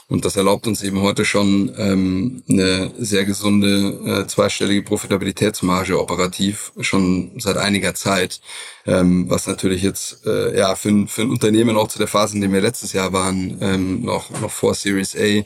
Und 0.08 0.24
das 0.24 0.36
erlaubt 0.36 0.66
uns 0.66 0.82
eben 0.82 1.00
heute 1.00 1.24
schon 1.24 1.74
ähm, 1.76 2.42
eine 2.48 2.92
sehr 2.98 3.24
gesunde 3.24 4.22
äh, 4.22 4.26
zweistellige 4.26 4.82
Profitabilitätsmarge 4.82 6.00
operativ 6.00 6.72
schon 6.80 7.32
seit 7.38 7.56
einiger 7.56 7.94
Zeit, 7.94 8.40
ähm, 8.86 9.28
was 9.28 9.46
natürlich 9.46 9.82
jetzt 9.82 10.26
äh, 10.26 10.56
ja 10.56 10.74
für 10.76 10.90
ein, 10.90 11.08
für 11.08 11.22
ein 11.22 11.30
Unternehmen 11.30 11.76
auch 11.76 11.88
zu 11.88 11.98
der 11.98 12.08
Phase, 12.08 12.34
in 12.36 12.42
der 12.42 12.52
wir 12.52 12.60
letztes 12.60 12.92
Jahr 12.92 13.12
waren, 13.12 13.58
ähm, 13.60 14.02
noch 14.02 14.30
noch 14.40 14.50
vor 14.50 14.74
Series 14.74 15.16
A, 15.16 15.44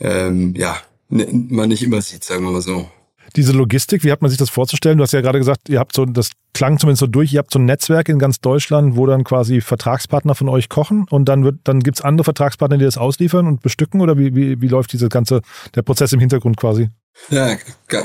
ähm, 0.00 0.54
ja 0.56 0.80
man 1.10 1.68
nicht 1.68 1.82
immer 1.82 2.00
sieht, 2.00 2.24
sagen 2.24 2.44
wir 2.44 2.52
mal 2.52 2.62
so 2.62 2.88
diese 3.36 3.52
Logistik, 3.52 4.04
wie 4.04 4.12
hat 4.12 4.22
man 4.22 4.30
sich 4.30 4.38
das 4.38 4.50
vorzustellen? 4.50 4.98
Du 4.98 5.02
hast 5.02 5.12
ja 5.12 5.20
gerade 5.20 5.38
gesagt, 5.38 5.68
ihr 5.68 5.78
habt 5.78 5.94
so, 5.94 6.04
das 6.04 6.30
klang 6.52 6.78
zumindest 6.78 7.00
so 7.00 7.06
durch, 7.06 7.32
ihr 7.32 7.38
habt 7.38 7.52
so 7.52 7.58
ein 7.58 7.64
Netzwerk 7.64 8.08
in 8.08 8.18
ganz 8.18 8.40
Deutschland, 8.40 8.96
wo 8.96 9.06
dann 9.06 9.24
quasi 9.24 9.60
Vertragspartner 9.60 10.34
von 10.34 10.48
euch 10.48 10.68
kochen 10.68 11.06
und 11.10 11.26
dann 11.26 11.44
wird, 11.44 11.60
dann 11.64 11.80
gibt's 11.80 12.00
andere 12.00 12.24
Vertragspartner, 12.24 12.78
die 12.78 12.84
das 12.84 12.98
ausliefern 12.98 13.46
und 13.46 13.62
bestücken 13.62 14.00
oder 14.00 14.18
wie, 14.18 14.34
wie, 14.34 14.60
wie 14.60 14.68
läuft 14.68 14.92
diese 14.92 15.08
ganze, 15.08 15.42
der 15.74 15.82
Prozess 15.82 16.12
im 16.12 16.20
Hintergrund 16.20 16.56
quasi? 16.56 16.88
Ja, 17.28 17.56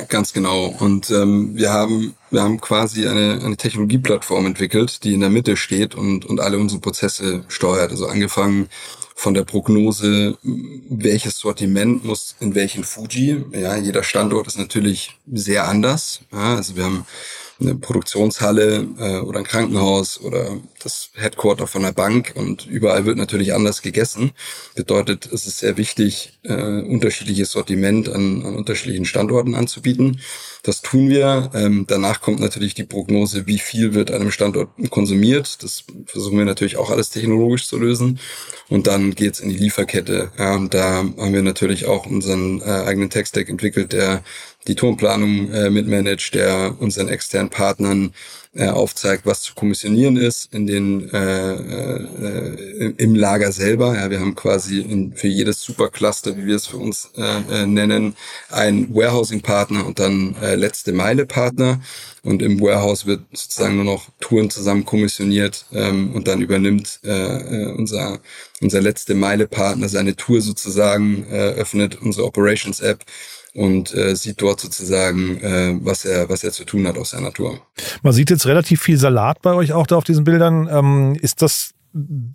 ganz 0.09 0.33
genau. 0.33 0.65
Und 0.79 1.09
ähm, 1.09 1.55
wir 1.55 1.71
haben 1.71 2.15
wir 2.35 2.43
haben 2.43 2.59
quasi 2.59 3.07
eine, 3.07 3.39
eine 3.41 3.55
Technologieplattform 3.55 4.45
entwickelt, 4.45 5.03
die 5.05 5.13
in 5.13 5.21
der 5.21 5.29
Mitte 5.29 5.55
steht 5.55 5.95
und, 5.95 6.25
und 6.25 6.41
alle 6.41 6.57
unsere 6.57 6.81
Prozesse 6.81 7.45
steuert. 7.47 7.91
Also 7.91 8.07
angefangen 8.07 8.67
von 9.17 9.33
der 9.33 9.45
Prognose, 9.45 10.37
welches 10.43 11.39
Sortiment 11.39 12.03
muss 12.03 12.35
in 12.41 12.53
welchen 12.53 12.83
Fuji. 12.83 13.43
Ja, 13.53 13.77
jeder 13.77 14.03
Standort 14.03 14.45
ist 14.45 14.57
natürlich 14.59 15.17
sehr 15.31 15.67
anders. 15.67 16.19
Ja, 16.31 16.57
also 16.57 16.75
wir 16.75 16.83
haben 16.83 17.05
eine 17.59 17.75
Produktionshalle 17.75 18.87
äh, 18.99 19.19
oder 19.19 19.39
ein 19.39 19.45
Krankenhaus 19.45 20.19
oder 20.19 20.57
das 20.85 21.09
Headquarter 21.15 21.65
von 21.65 21.81
der 21.81 21.91
Bank 21.91 22.33
und 22.35 22.67
überall 22.67 23.05
wird 23.05 23.17
natürlich 23.17 23.53
anders 23.53 23.81
gegessen. 23.81 24.31
Bedeutet, 24.75 25.25
es 25.25 25.47
ist 25.47 25.57
sehr 25.57 25.77
wichtig, 25.77 26.37
äh, 26.43 26.53
unterschiedliches 26.53 27.51
Sortiment 27.51 28.07
an, 28.07 28.45
an 28.45 28.55
unterschiedlichen 28.55 29.05
Standorten 29.05 29.55
anzubieten. 29.55 30.21
Das 30.61 30.81
tun 30.81 31.09
wir. 31.09 31.49
Ähm, 31.53 31.85
danach 31.87 32.21
kommt 32.21 32.39
natürlich 32.39 32.75
die 32.75 32.83
Prognose, 32.83 33.47
wie 33.47 33.57
viel 33.57 33.93
wird 33.95 34.11
einem 34.11 34.31
Standort 34.31 34.69
konsumiert. 34.91 35.63
Das 35.63 35.83
versuchen 36.05 36.37
wir 36.37 36.45
natürlich 36.45 36.77
auch 36.77 36.91
alles 36.91 37.09
technologisch 37.09 37.67
zu 37.67 37.79
lösen. 37.79 38.19
Und 38.69 38.87
dann 38.87 39.15
geht's 39.15 39.39
in 39.39 39.49
die 39.49 39.57
Lieferkette. 39.57 40.31
Ja, 40.37 40.55
und 40.55 40.73
da 40.73 40.97
haben 40.97 41.33
wir 41.33 41.41
natürlich 41.41 41.85
auch 41.85 42.05
unseren 42.05 42.61
äh, 42.61 42.65
eigenen 42.65 43.09
Tech-Stack 43.09 43.49
entwickelt, 43.49 43.91
der 43.91 44.23
die 44.67 44.75
Turmplanung 44.75 45.51
äh, 45.51 45.69
mitmanagt, 45.69 46.33
der 46.33 46.75
unseren 46.79 47.07
externen 47.09 47.49
Partnern 47.49 48.13
äh, 48.55 48.69
aufzeigt, 48.69 49.25
was 49.25 49.41
zu 49.41 49.53
kommissionieren 49.53 50.17
ist 50.17 50.53
in 50.53 50.65
den 50.65 51.09
äh, 51.11 51.53
äh, 51.53 52.93
im 52.97 53.15
Lager 53.15 53.51
selber. 53.51 53.95
Ja, 53.95 54.09
wir 54.09 54.19
haben 54.19 54.35
quasi 54.35 54.79
in, 54.79 55.13
für 55.13 55.27
jedes 55.27 55.61
Supercluster, 55.61 56.37
wie 56.37 56.45
wir 56.45 56.55
es 56.55 56.67
für 56.67 56.77
uns 56.77 57.11
äh, 57.17 57.63
äh, 57.63 57.65
nennen, 57.65 58.15
ein 58.49 58.93
Warehousing-Partner 58.93 59.85
und 59.85 59.99
dann 59.99 60.35
äh, 60.41 60.55
letzte 60.55 60.93
Meile-Partner. 60.93 61.81
Und 62.25 62.41
im 62.41 62.59
Warehouse 62.59 63.05
wird 63.05 63.21
sozusagen 63.31 63.75
nur 63.75 63.85
noch 63.85 64.09
Touren 64.19 64.49
zusammen 64.49 64.83
kommissioniert 64.83 65.65
ähm, 65.71 66.13
und 66.13 66.27
dann 66.27 66.41
übernimmt 66.41 66.99
äh, 67.03 67.09
äh 67.09 67.73
unser 67.73 68.19
unser 68.61 68.81
letzte 68.81 69.13
Meile-Partner 69.13 69.89
seine 69.89 70.15
Tour 70.15 70.41
sozusagen, 70.41 71.25
äh, 71.29 71.51
öffnet 71.51 72.01
unsere 72.01 72.25
Operations-App 72.25 73.03
und 73.53 73.93
äh, 73.93 74.15
sieht 74.15 74.41
dort 74.41 74.59
sozusagen, 74.59 75.37
äh, 75.41 75.77
was 75.81 76.03
er 76.03 76.27
was 76.29 76.43
er 76.43 76.51
zu 76.51 76.65
tun 76.65 76.87
hat 76.87 76.97
aus 76.97 77.11
seiner 77.11 77.31
Tour. 77.31 77.59
Man 78.01 78.13
sieht 78.13 78.29
jetzt 78.29 78.45
relativ 78.45 78.81
viel 78.81 78.97
Salat 78.97 79.41
bei 79.41 79.53
euch 79.53 79.71
auch 79.71 79.87
da 79.87 79.95
auf 79.95 80.03
diesen 80.03 80.23
Bildern. 80.23 80.67
Ähm, 80.69 81.15
ist 81.21 81.41
das 81.41 81.71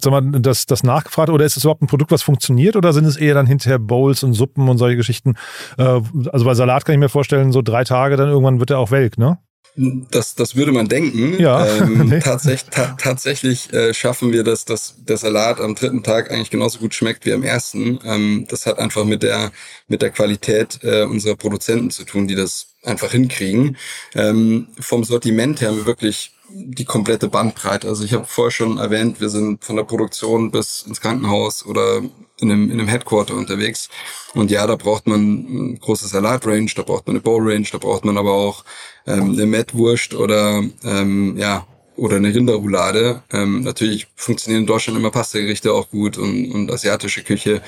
sag 0.00 0.10
mal, 0.10 0.22
das, 0.40 0.64
das 0.66 0.82
nachgefragt 0.82 1.28
oder 1.28 1.44
ist 1.44 1.56
es 1.56 1.64
überhaupt 1.64 1.82
ein 1.82 1.86
Produkt, 1.86 2.10
was 2.10 2.22
funktioniert 2.22 2.76
oder 2.76 2.92
sind 2.92 3.04
es 3.04 3.16
eher 3.16 3.34
dann 3.34 3.46
hinterher 3.46 3.78
Bowls 3.78 4.22
und 4.22 4.32
Suppen 4.32 4.68
und 4.68 4.78
solche 4.78 4.96
Geschichten? 4.96 5.34
Äh, 5.76 6.00
also 6.32 6.44
bei 6.44 6.54
Salat 6.54 6.84
kann 6.84 6.94
ich 6.94 6.98
mir 6.98 7.10
vorstellen, 7.10 7.52
so 7.52 7.60
drei 7.60 7.84
Tage, 7.84 8.16
dann 8.16 8.28
irgendwann 8.28 8.58
wird 8.60 8.70
er 8.70 8.78
auch 8.78 8.90
welk, 8.90 9.18
ne? 9.18 9.38
Das, 9.76 10.34
das 10.34 10.56
würde 10.56 10.72
man 10.72 10.88
denken. 10.88 11.38
Ja. 11.38 11.66
Ähm, 11.66 12.20
tatsächlich 12.24 12.70
ta 12.70 12.96
tatsächlich 12.98 13.72
äh, 13.72 13.94
schaffen 13.94 14.32
wir 14.32 14.44
das, 14.44 14.64
dass 14.64 14.94
der 14.98 15.16
Salat 15.16 15.60
am 15.60 15.74
dritten 15.74 16.02
Tag 16.02 16.30
eigentlich 16.30 16.50
genauso 16.50 16.78
gut 16.80 16.94
schmeckt 16.94 17.24
wie 17.24 17.32
am 17.32 17.42
ersten. 17.42 17.98
Ähm, 18.04 18.46
das 18.48 18.66
hat 18.66 18.78
einfach 18.78 19.04
mit 19.04 19.22
der 19.22 19.52
mit 19.88 20.02
der 20.02 20.10
Qualität 20.10 20.80
äh, 20.82 21.04
unserer 21.04 21.36
Produzenten 21.36 21.90
zu 21.90 22.04
tun, 22.04 22.26
die 22.26 22.34
das 22.34 22.74
einfach 22.82 23.12
hinkriegen. 23.12 23.76
Ähm, 24.14 24.68
vom 24.78 25.04
Sortiment 25.04 25.60
her 25.60 25.68
haben 25.68 25.76
wir 25.78 25.86
wirklich 25.86 26.32
die 26.52 26.84
komplette 26.84 27.28
Bandbreite. 27.28 27.88
Also 27.88 28.04
ich 28.04 28.12
habe 28.12 28.24
vorher 28.26 28.50
schon 28.50 28.78
erwähnt, 28.78 29.20
wir 29.20 29.28
sind 29.28 29.64
von 29.64 29.76
der 29.76 29.84
Produktion 29.84 30.50
bis 30.50 30.82
ins 30.82 31.00
Krankenhaus 31.00 31.64
oder 31.64 32.02
in 32.40 32.50
einem, 32.50 32.70
in 32.70 32.78
einem 32.78 32.88
Headquarter 32.88 33.34
unterwegs. 33.34 33.88
Und 34.34 34.50
ja, 34.50 34.66
da 34.66 34.76
braucht 34.76 35.06
man 35.06 35.20
ein 35.20 35.78
großes 35.80 36.10
Salatrange, 36.10 36.70
da 36.74 36.82
braucht 36.82 37.06
man 37.06 37.16
eine 37.16 37.22
Bowl-Range, 37.22 37.66
da 37.70 37.78
braucht 37.78 38.04
man 38.04 38.16
aber 38.16 38.32
auch 38.32 38.64
ähm, 39.06 39.32
eine 39.32 39.46
Mettwurst 39.46 40.14
oder 40.14 40.62
ähm, 40.84 41.36
ja 41.36 41.66
oder 41.96 42.16
eine 42.16 42.34
Rinderroulade. 42.34 43.22
Ähm, 43.30 43.62
natürlich 43.62 44.06
funktionieren 44.16 44.62
in 44.62 44.66
Deutschland 44.66 44.98
immer 44.98 45.10
Pastagerichte 45.10 45.72
auch 45.72 45.90
gut 45.90 46.16
und, 46.16 46.50
und 46.52 46.70
asiatische 46.70 47.22
Küche. 47.22 47.62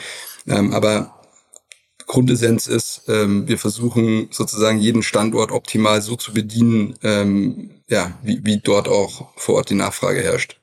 Ähm, 0.47 0.73
aber 0.73 1.14
Grundessenz 2.07 2.67
ist, 2.67 3.02
ähm, 3.09 3.47
wir 3.47 3.59
versuchen 3.59 4.29
sozusagen 4.31 4.79
jeden 4.79 5.02
Standort 5.02 5.52
optimal 5.52 6.00
so 6.02 6.17
zu 6.17 6.33
bedienen, 6.33 6.95
ähm, 7.02 7.83
ja, 7.88 8.19
wie, 8.23 8.41
wie 8.45 8.59
dort 8.59 8.88
auch 8.88 9.29
vor 9.37 9.57
Ort 9.57 9.71
die 9.71 9.75
Nachfrage 9.75 10.23
herrscht. 10.23 10.62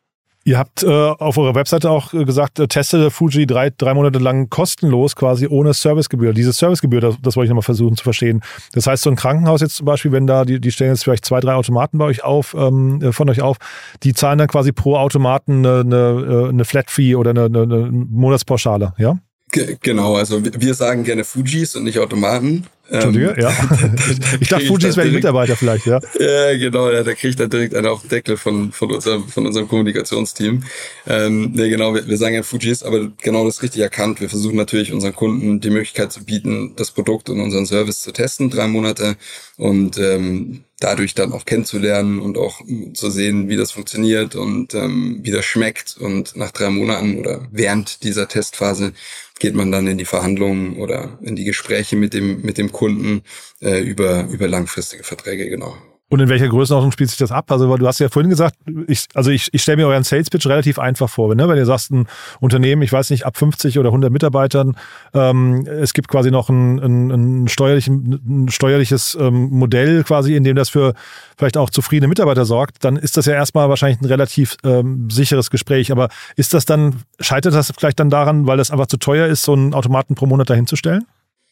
Ihr 0.49 0.57
habt 0.57 0.81
äh, 0.81 0.87
auf 0.87 1.37
eurer 1.37 1.53
Webseite 1.53 1.91
auch 1.91 2.11
äh, 2.11 2.25
gesagt, 2.25 2.57
äh, 2.57 2.67
teste 2.67 3.11
Fuji 3.11 3.45
drei, 3.45 3.69
drei 3.69 3.93
Monate 3.93 4.17
lang 4.17 4.49
kostenlos 4.49 5.15
quasi 5.15 5.45
ohne 5.47 5.75
Servicegebühr. 5.75 6.33
Diese 6.33 6.53
Servicegebühr, 6.53 7.01
das, 7.01 7.17
das 7.21 7.35
wollte 7.35 7.45
ich 7.45 7.49
nochmal 7.49 7.61
versuchen 7.61 7.95
zu 7.95 8.03
verstehen. 8.03 8.41
Das 8.73 8.87
heißt, 8.87 9.03
so 9.03 9.11
ein 9.11 9.15
Krankenhaus 9.15 9.61
jetzt 9.61 9.75
zum 9.75 9.85
Beispiel, 9.85 10.11
wenn 10.11 10.25
da, 10.25 10.45
die, 10.45 10.59
die 10.59 10.71
stellen 10.71 10.89
jetzt 10.89 11.03
vielleicht 11.03 11.23
zwei, 11.23 11.39
drei 11.39 11.53
Automaten 11.53 11.99
bei 11.99 12.05
euch 12.05 12.23
auf, 12.23 12.55
ähm, 12.57 12.99
äh, 12.99 13.11
von 13.11 13.29
euch 13.29 13.43
auf, 13.43 13.57
die 14.01 14.15
zahlen 14.15 14.39
dann 14.39 14.47
quasi 14.47 14.71
pro 14.71 14.95
Automaten 14.95 15.63
eine, 15.63 15.81
eine, 15.81 16.45
äh, 16.47 16.49
eine 16.49 16.65
Flat 16.65 16.89
Fee 16.89 17.13
oder 17.13 17.29
eine, 17.29 17.45
eine, 17.45 17.61
eine 17.61 17.91
Monatspauschale, 17.91 18.93
ja? 18.97 19.19
genau, 19.51 20.15
also 20.15 20.43
wir 20.43 20.73
sagen 20.73 21.03
gerne 21.03 21.25
Fujis 21.25 21.75
und 21.75 21.83
nicht 21.83 21.99
Automaten. 21.99 22.65
Entschuldige, 22.89 23.35
ähm, 23.37 23.41
ja. 23.41 23.51
ich 24.39 24.47
dachte, 24.47 24.65
Fujis 24.65 24.97
wären 24.97 25.11
Mitarbeiter 25.11 25.55
vielleicht, 25.55 25.85
ja. 25.85 25.99
Ja, 26.19 26.57
genau, 26.57 26.89
ja, 26.89 27.03
da 27.03 27.13
kriegt 27.13 27.39
er 27.39 27.47
direkt 27.47 27.75
einen 27.75 27.87
auf 27.87 28.01
den 28.01 28.09
Deckel 28.09 28.37
von, 28.37 28.71
von, 28.71 28.91
unserem, 28.91 29.27
von 29.27 29.45
unserem 29.45 29.67
Kommunikationsteam. 29.67 30.63
Ähm, 31.07 31.51
nee, 31.53 31.69
genau, 31.69 31.93
wir, 31.93 32.07
wir 32.07 32.17
sagen 32.17 32.35
ja 32.35 32.43
Fujis, 32.43 32.83
aber 32.83 33.11
genau 33.21 33.45
das 33.45 33.61
richtig 33.61 33.81
erkannt. 33.81 34.21
Wir 34.21 34.29
versuchen 34.29 34.55
natürlich 34.55 34.91
unseren 34.91 35.15
Kunden 35.15 35.59
die 35.59 35.69
Möglichkeit 35.69 36.11
zu 36.11 36.25
bieten, 36.25 36.73
das 36.75 36.91
Produkt 36.91 37.29
und 37.29 37.39
unseren 37.39 37.65
Service 37.65 38.01
zu 38.01 38.11
testen, 38.11 38.49
drei 38.49 38.67
Monate 38.67 39.17
und 39.57 39.97
ähm, 39.97 40.63
dadurch 40.79 41.13
dann 41.13 41.33
auch 41.33 41.45
kennenzulernen 41.45 42.19
und 42.19 42.37
auch 42.37 42.61
zu 42.93 43.09
sehen, 43.09 43.49
wie 43.49 43.57
das 43.57 43.71
funktioniert 43.71 44.35
und 44.35 44.73
ähm, 44.73 45.19
wie 45.21 45.31
das 45.31 45.45
schmeckt. 45.45 45.97
Und 45.99 46.35
nach 46.35 46.51
drei 46.51 46.69
Monaten 46.69 47.17
oder 47.19 47.47
während 47.51 48.03
dieser 48.03 48.27
Testphase 48.27 48.93
geht 49.39 49.55
man 49.55 49.71
dann 49.71 49.87
in 49.87 49.97
die 49.97 50.05
Verhandlungen 50.05 50.77
oder 50.77 51.17
in 51.21 51.35
die 51.35 51.45
Gespräche 51.45 51.95
mit 51.95 52.13
dem, 52.13 52.41
mit 52.41 52.57
dem 52.57 52.71
Kunden 52.71 53.23
äh, 53.61 53.79
über, 53.79 54.27
über 54.29 54.47
langfristige 54.47 55.03
Verträge, 55.03 55.49
genau. 55.49 55.75
Und 56.09 56.19
in 56.19 56.27
welcher 56.27 56.47
Größenordnung 56.47 56.91
spielt 56.91 57.11
sich 57.11 57.19
das 57.19 57.31
ab? 57.31 57.51
Also, 57.51 57.77
du 57.77 57.87
hast 57.87 57.99
ja 57.99 58.09
vorhin 58.09 58.31
gesagt, 58.31 58.55
ich, 58.87 59.05
also 59.13 59.29
ich, 59.29 59.49
ich 59.53 59.61
stelle 59.61 59.77
mir 59.77 59.87
euren 59.87 60.03
Sales 60.03 60.31
Pitch 60.31 60.47
relativ 60.47 60.79
einfach 60.79 61.07
vor. 61.07 61.33
Ne? 61.35 61.47
Wenn 61.47 61.57
ihr 61.57 61.67
sagst, 61.67 61.91
ein 61.91 62.07
Unternehmen, 62.39 62.81
ich 62.81 62.91
weiß 62.91 63.11
nicht, 63.11 63.27
ab 63.27 63.37
50 63.37 63.77
oder 63.77 63.89
100 63.89 64.11
Mitarbeitern, 64.11 64.75
ähm, 65.13 65.67
es 65.67 65.93
gibt 65.93 66.07
quasi 66.07 66.31
noch 66.31 66.49
ein, 66.49 66.79
ein, 66.79 67.11
ein, 67.11 67.43
ein 67.45 68.49
steuerliches 68.49 69.17
ähm, 69.19 69.49
Modell 69.51 70.03
quasi, 70.03 70.35
in 70.35 70.43
dem 70.43 70.55
das 70.55 70.69
für 70.69 70.95
vielleicht 71.37 71.57
auch 71.57 71.69
zufriedene 71.69 72.07
Mitarbeiter 72.07 72.43
sorgt, 72.43 72.83
dann 72.83 72.97
ist 72.97 73.15
das 73.15 73.27
ja 73.27 73.33
erstmal 73.33 73.69
wahrscheinlich 73.69 74.01
ein 74.01 74.05
relativ 74.05 74.57
ähm, 74.63 75.11
sicheres 75.11 75.51
Gespräch. 75.51 75.91
Aber 75.91 76.09
ist 76.35 76.55
das 76.55 76.65
dann, 76.65 77.03
scheitert 77.19 77.53
das 77.53 77.71
vielleicht 77.77 77.99
dann 77.99 78.09
daran, 78.09 78.47
weil 78.47 78.57
das 78.57 78.71
einfach 78.71 78.87
zu 78.87 78.97
teuer 78.97 79.27
ist, 79.27 79.43
so 79.43 79.53
einen 79.53 79.75
Automaten 79.75 80.15
pro 80.15 80.25
Monat 80.25 80.49
dahinzustellen? 80.49 81.05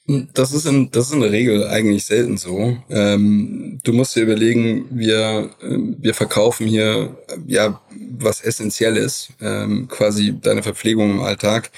Das 0.08 0.54
ist 0.54 0.66
in, 0.66 0.90
das 0.92 1.08
ist 1.08 1.14
in 1.14 1.20
der 1.20 1.34
Regel 1.34 1.68
eigentlich 1.68 2.06
selten 2.06 2.38
so. 2.38 2.78
Ähm, 2.90 3.80
du 3.84 3.92
musst 3.92 4.16
dir 4.16 4.24
überlegen, 4.24 4.86
wir, 4.90 5.50
äh, 5.62 5.78
wir 6.00 6.14
verkaufen 6.14 6.66
hier 6.66 7.18
ja 7.46 7.82
was 8.18 8.40
Essentielles, 8.40 9.30
ähm, 9.42 9.90
quasi 9.90 10.34
deine 10.42 10.64
Verpflegung 10.64 11.12
im 11.12 11.22
Alltag. 11.22 11.72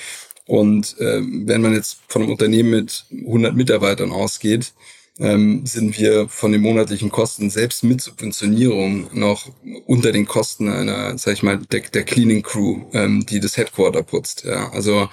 Und 0.46 0.96
ähm, 1.00 1.48
wenn 1.48 1.62
man 1.62 1.74
jetzt 1.74 2.00
von 2.08 2.22
einem 2.22 2.32
Unternehmen 2.32 2.70
mit 2.70 3.06
100 3.12 3.56
Mitarbeitern 3.56 4.12
ausgeht, 4.12 4.74
ähm, 5.20 5.66
sind 5.66 5.98
wir 6.00 6.30
von 6.30 6.52
den 6.52 6.62
monatlichen 6.62 7.12
Kosten 7.12 7.50
selbst 7.50 7.84
mit 7.84 8.00
Subventionierung 8.00 9.10
noch 9.12 9.52
unter 9.88 10.12
den 10.12 10.28
Kosten 10.28 10.70
einer, 10.70 11.18
sag 11.18 11.34
ich 11.34 11.44
mal, 11.44 11.58
der, 11.58 11.82
der 11.82 12.04
Cleaning 12.04 12.44
Crew, 12.44 12.82
ähm, 12.94 13.26
die 13.26 13.40
das 13.40 13.58
Headquarter 13.58 14.04
putzt. 14.04 14.44
Ja. 14.46 14.72
Also 14.72 15.10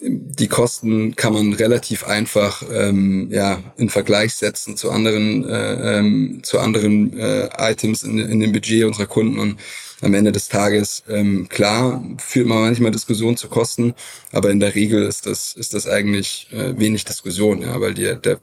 die 0.00 0.48
Kosten 0.48 1.16
kann 1.16 1.32
man 1.32 1.52
relativ 1.52 2.04
einfach 2.04 2.62
ähm, 2.72 3.28
ja 3.32 3.60
in 3.76 3.90
Vergleich 3.90 4.34
setzen 4.34 4.76
zu 4.76 4.90
anderen 4.90 5.48
äh, 5.48 5.98
ähm, 5.98 6.40
zu 6.42 6.60
anderen 6.60 7.18
äh, 7.18 7.48
Items 7.58 8.04
in, 8.04 8.18
in 8.18 8.40
dem 8.40 8.52
Budget 8.52 8.84
unserer 8.84 9.06
Kunden 9.06 9.38
und 9.38 9.58
am 10.00 10.14
Ende 10.14 10.30
des 10.30 10.48
Tages 10.48 11.02
ähm, 11.08 11.48
klar 11.48 12.04
führt 12.18 12.46
man 12.46 12.60
manchmal 12.60 12.92
Diskussionen 12.92 13.36
zu 13.36 13.48
Kosten, 13.48 13.94
aber 14.30 14.50
in 14.50 14.60
der 14.60 14.76
Regel 14.76 15.02
ist 15.02 15.26
das 15.26 15.54
ist 15.54 15.74
das 15.74 15.88
eigentlich 15.88 16.48
äh, 16.52 16.78
wenig 16.78 17.04
Diskussion, 17.04 17.62
ja, 17.62 17.80
weil 17.80 17.94
die 17.94 18.14
der, 18.22 18.38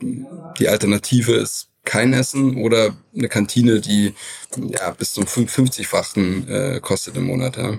die 0.60 0.68
Alternative 0.68 1.34
ist 1.36 1.70
kein 1.86 2.14
Essen 2.14 2.58
oder 2.58 2.98
eine 3.16 3.30
Kantine, 3.30 3.80
die 3.80 4.14
ja 4.58 4.92
bis 4.92 5.14
zum 5.14 5.26
50-fachen 5.26 6.50
äh, 6.50 6.80
kostet 6.82 7.16
im 7.16 7.26
Monat. 7.26 7.58
Ja. 7.58 7.78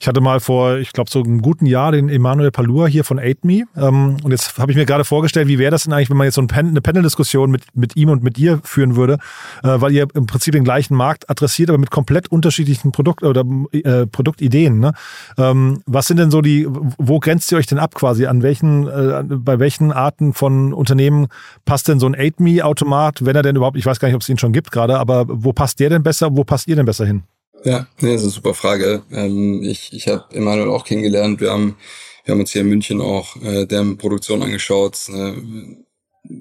Ich 0.00 0.08
hatte 0.08 0.20
mal 0.20 0.40
vor, 0.40 0.76
ich 0.76 0.92
glaube, 0.92 1.10
so 1.10 1.22
einem 1.22 1.42
guten 1.42 1.66
Jahr 1.66 1.92
den 1.92 2.08
Emanuel 2.08 2.50
Palua 2.50 2.86
hier 2.86 3.04
von 3.04 3.18
AidMe. 3.18 3.64
Ähm, 3.76 4.16
und 4.22 4.30
jetzt 4.30 4.58
habe 4.58 4.72
ich 4.72 4.76
mir 4.76 4.86
gerade 4.86 5.04
vorgestellt, 5.04 5.48
wie 5.48 5.58
wäre 5.58 5.70
das 5.70 5.84
denn 5.84 5.92
eigentlich, 5.92 6.10
wenn 6.10 6.16
man 6.16 6.26
jetzt 6.26 6.34
so 6.34 6.40
eine 6.42 6.80
Panel-Diskussion 6.80 7.50
mit, 7.50 7.64
mit 7.74 7.96
ihm 7.96 8.08
und 8.08 8.22
mit 8.22 8.36
dir 8.36 8.60
führen 8.64 8.96
würde, 8.96 9.18
äh, 9.62 9.80
weil 9.80 9.92
ihr 9.92 10.06
im 10.14 10.26
Prinzip 10.26 10.52
den 10.52 10.64
gleichen 10.64 10.96
Markt 10.96 11.30
adressiert, 11.30 11.70
aber 11.70 11.78
mit 11.78 11.90
komplett 11.90 12.28
unterschiedlichen 12.28 12.92
Produkt 12.92 13.22
oder 13.22 13.44
äh, 13.72 14.06
Produktideen. 14.06 14.80
Ne? 14.80 14.92
Ähm, 15.38 15.82
was 15.86 16.06
sind 16.06 16.18
denn 16.18 16.30
so 16.30 16.40
die, 16.40 16.66
wo 16.68 17.18
grenzt 17.18 17.50
ihr 17.52 17.58
euch 17.58 17.66
denn 17.66 17.78
ab 17.78 17.94
quasi? 17.94 18.26
An 18.26 18.42
welchen, 18.42 18.88
äh, 18.88 19.22
bei 19.28 19.58
welchen 19.58 19.92
Arten 19.92 20.32
von 20.32 20.72
Unternehmen 20.72 21.28
passt 21.64 21.88
denn 21.88 22.00
so 22.00 22.06
ein 22.06 22.14
AidMe-Automat, 22.14 23.24
wenn 23.24 23.36
er 23.36 23.42
denn 23.42 23.56
überhaupt, 23.56 23.76
ich 23.76 23.86
weiß 23.86 24.00
gar 24.00 24.08
nicht, 24.08 24.16
ob 24.16 24.22
es 24.22 24.28
ihn 24.28 24.38
schon 24.38 24.52
gibt 24.52 24.72
gerade, 24.72 24.98
aber 24.98 25.26
wo 25.28 25.52
passt 25.52 25.80
der 25.80 25.90
denn 25.90 26.02
besser, 26.02 26.36
wo 26.36 26.44
passt 26.44 26.68
ihr 26.68 26.76
denn 26.76 26.86
besser 26.86 27.06
hin? 27.06 27.22
Ja, 27.64 27.86
nee, 28.00 28.12
das 28.12 28.22
ist 28.22 28.26
eine 28.26 28.32
super 28.32 28.54
Frage. 28.54 29.02
Ähm, 29.12 29.62
ich 29.62 29.92
ich 29.92 30.08
habe 30.08 30.24
Emanuel 30.34 30.68
auch 30.70 30.84
kennengelernt. 30.84 31.40
Wir 31.40 31.50
haben, 31.52 31.76
wir 32.24 32.32
haben 32.32 32.40
uns 32.40 32.50
hier 32.52 32.62
in 32.62 32.68
München 32.68 33.00
auch 33.00 33.36
äh, 33.42 33.66
deren 33.66 33.98
Produktion 33.98 34.42
angeschaut. 34.42 34.98
Äh, 35.08 35.34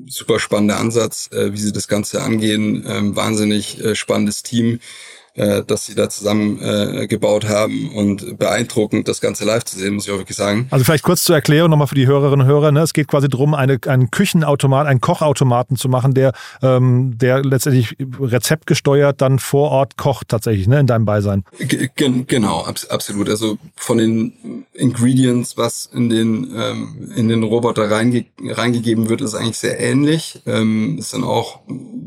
super 0.07 0.39
spannender 0.39 0.77
Ansatz, 0.79 1.29
äh, 1.31 1.53
wie 1.53 1.57
sie 1.57 1.71
das 1.73 1.87
Ganze 1.87 2.23
angehen. 2.23 2.85
Ähm, 2.87 3.15
wahnsinnig 3.15 3.83
äh, 3.83 3.95
spannendes 3.95 4.43
Team 4.43 4.79
äh, 5.35 5.63
dass 5.63 5.85
sie 5.85 5.95
da 5.95 6.09
zusammen 6.09 6.59
äh, 6.61 7.07
gebaut 7.07 7.47
haben 7.47 7.91
und 7.95 8.37
beeindruckend, 8.37 9.07
das 9.07 9.21
Ganze 9.21 9.45
live 9.45 9.63
zu 9.63 9.77
sehen, 9.77 9.93
muss 9.95 10.05
ich 10.05 10.11
auch 10.11 10.17
wirklich 10.17 10.37
sagen. 10.37 10.67
Also 10.71 10.83
vielleicht 10.83 11.03
kurz 11.03 11.23
zur 11.23 11.35
Erklärung 11.35 11.69
nochmal 11.69 11.87
für 11.87 11.95
die 11.95 12.07
Hörerinnen 12.07 12.41
und 12.41 12.47
Hörer. 12.47 12.71
Ne? 12.71 12.81
Es 12.81 12.93
geht 12.93 13.07
quasi 13.07 13.29
darum, 13.29 13.53
eine, 13.53 13.79
einen 13.87 14.11
Küchenautomat, 14.11 14.87
einen 14.87 14.99
Kochautomaten 15.01 15.77
zu 15.77 15.87
machen, 15.89 16.13
der, 16.13 16.33
ähm, 16.61 17.17
der 17.17 17.43
letztendlich 17.43 17.95
rezeptgesteuert 18.19 19.21
dann 19.21 19.39
vor 19.39 19.71
Ort 19.71 19.97
kocht 19.97 20.29
tatsächlich, 20.29 20.67
ne, 20.67 20.79
in 20.79 20.87
deinem 20.87 21.05
Beisein. 21.05 21.45
G 21.59 21.89
genau, 21.95 22.63
ab 22.63 22.75
absolut. 22.89 23.29
Also 23.29 23.57
von 23.75 23.97
den 23.97 24.65
Ingredients, 24.73 25.57
was 25.57 25.89
in 25.93 26.09
den, 26.09 26.51
ähm, 26.55 27.11
in 27.15 27.29
den 27.29 27.43
Roboter 27.43 27.89
reinge 27.89 28.25
reingegeben 28.43 29.09
wird, 29.09 29.21
ist 29.21 29.35
eigentlich 29.35 29.57
sehr 29.57 29.79
ähnlich. 29.79 30.41
Ähm, 30.45 30.97
ist 30.97 31.13
dann 31.13 31.23
auch 31.23 31.59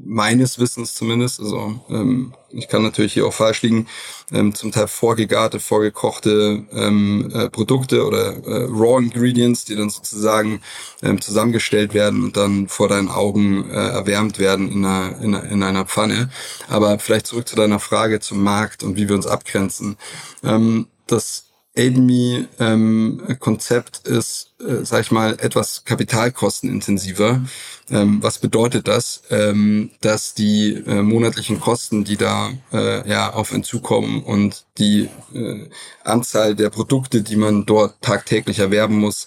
meines 0.05 0.59
Wissens 0.59 0.95
zumindest, 0.95 1.41
also 1.41 1.81
ähm, 1.89 2.35
ich 2.57 2.69
kann 2.69 2.83
natürlich 2.83 3.15
hier 3.15 3.27
auch 3.27 3.33
falsch 3.33 3.63
liegen, 3.63 3.87
ähm, 4.33 4.55
zum 4.55 4.73
Teil 4.73 4.89
vorgegarte, 4.89 5.61
vorgekochte 5.61 6.65
ähm, 6.73 7.31
äh, 7.35 7.51
Produkte 7.51 8.05
oder 8.05 8.37
äh, 8.47 8.65
Raw 8.65 9.03
Ingredients, 9.03 9.65
die 9.65 9.77
dann 9.77 9.91
sozusagen 9.91 10.61
ähm, 11.03 11.21
zusammengestellt 11.21 11.95
werden 11.95 12.25
und 12.25 12.37
dann 12.37 12.69
vor 12.69 12.89
deinen 12.89 13.09
Augen 13.09 13.71
äh, 13.71 13.75
erwärmt 13.75 14.39
werden 14.39 14.71
in 14.71 14.85
einer, 14.85 15.21
in, 15.21 15.35
einer, 15.35 15.51
in 15.51 15.63
einer 15.63 15.85
Pfanne. 15.85 16.31
Aber 16.69 16.99
vielleicht 16.99 17.27
zurück 17.27 17.49
zu 17.49 17.57
deiner 17.57 17.81
Frage 17.81 18.21
zum 18.21 18.43
Markt 18.43 18.83
und 18.83 18.97
wie 18.97 19.09
wir 19.09 19.17
uns 19.17 19.27
abgrenzen. 19.27 19.97
Ähm, 20.43 20.87
das 21.07 21.44
AidMe 21.77 22.49
ähm, 22.61 23.21
Konzept 23.41 24.07
ist, 24.07 24.53
äh, 24.61 24.85
sag 24.85 25.01
ich 25.01 25.11
mal, 25.11 25.37
etwas 25.41 25.85
kapitalkostenintensiver. 25.85 27.43
Ähm, 27.91 28.23
was 28.23 28.39
bedeutet 28.39 28.87
das? 28.87 29.23
Ähm, 29.31 29.91
dass 30.01 30.35
die 30.35 30.75
äh, 30.87 31.03
monatlichen 31.03 31.61
Kosten, 31.61 32.05
die 32.05 32.17
da 32.17 32.53
äh, 32.73 33.09
ja 33.09 33.33
auf 33.33 33.53
einen 33.53 33.65
zukommen 33.65 34.23
und 34.23 34.65
die 34.79 35.09
äh, 35.35 35.69
Anzahl 36.05 36.55
der 36.55 36.71
Produkte, 36.71 37.23
die 37.23 37.37
man 37.37 37.67
dort 37.67 38.01
tagtäglich 38.01 38.61
erwerben 38.61 38.97
muss, 38.97 39.27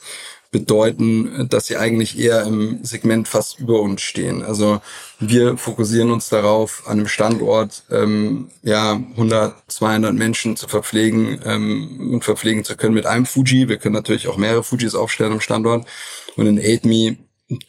bedeuten, 0.59 1.47
dass 1.49 1.67
sie 1.67 1.77
eigentlich 1.77 2.17
eher 2.17 2.43
im 2.43 2.83
Segment 2.83 3.27
fast 3.27 3.59
über 3.59 3.81
uns 3.81 4.01
stehen. 4.01 4.43
Also 4.43 4.81
wir 5.19 5.57
fokussieren 5.57 6.11
uns 6.11 6.29
darauf, 6.29 6.83
an 6.85 6.99
einem 6.99 7.07
Standort 7.07 7.83
ähm, 7.91 8.49
ja 8.63 8.93
100, 8.93 9.55
200 9.67 10.13
Menschen 10.13 10.55
zu 10.55 10.67
verpflegen 10.67 11.39
ähm, 11.45 12.11
und 12.13 12.23
verpflegen 12.23 12.63
zu 12.63 12.75
können 12.75 12.95
mit 12.95 13.05
einem 13.05 13.25
Fuji. 13.25 13.69
Wir 13.69 13.77
können 13.77 13.95
natürlich 13.95 14.27
auch 14.27 14.37
mehrere 14.37 14.63
Fujis 14.63 14.95
aufstellen 14.95 15.33
am 15.33 15.41
Standort. 15.41 15.87
Und 16.35 16.45
in 16.47 16.59
AidMe 16.59 17.17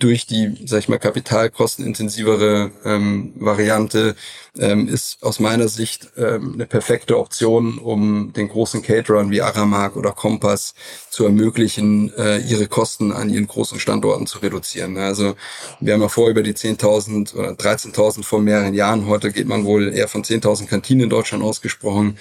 durch 0.00 0.26
die, 0.26 0.56
sag 0.66 0.80
ich 0.80 0.88
mal, 0.88 0.98
kapitalkostenintensivere 0.98 2.72
ähm, 2.84 3.32
Variante 3.36 4.16
ähm, 4.58 4.88
ist 4.88 5.22
aus 5.22 5.38
meiner 5.38 5.68
Sicht 5.68 6.10
ähm, 6.16 6.54
eine 6.54 6.66
perfekte 6.66 7.16
Option, 7.16 7.78
um 7.78 8.32
den 8.32 8.48
großen 8.48 8.82
Caterern 8.82 9.30
wie 9.30 9.40
Aramark 9.40 9.94
oder 9.94 10.10
Kompass 10.10 10.74
zu 11.10 11.24
ermöglichen, 11.24 12.12
äh, 12.16 12.38
ihre 12.38 12.66
Kosten 12.66 13.12
an 13.12 13.30
ihren 13.30 13.46
großen 13.46 13.78
Standorten 13.78 14.26
zu 14.26 14.40
reduzieren. 14.40 14.96
Also 14.96 15.36
wir 15.78 15.94
haben 15.94 16.02
ja 16.02 16.08
vorher 16.08 16.32
über 16.32 16.42
die 16.42 16.54
10.000 16.54 17.36
oder 17.36 17.50
13.000 17.50 18.24
vor 18.24 18.40
mehreren 18.40 18.74
Jahren. 18.74 19.06
Heute 19.06 19.30
geht 19.30 19.46
man 19.46 19.64
wohl 19.64 19.94
eher 19.94 20.08
von 20.08 20.24
10.000 20.24 20.66
Kantinen 20.66 21.04
in 21.04 21.10
Deutschland 21.10 21.44
ausgesprochen. 21.44 22.18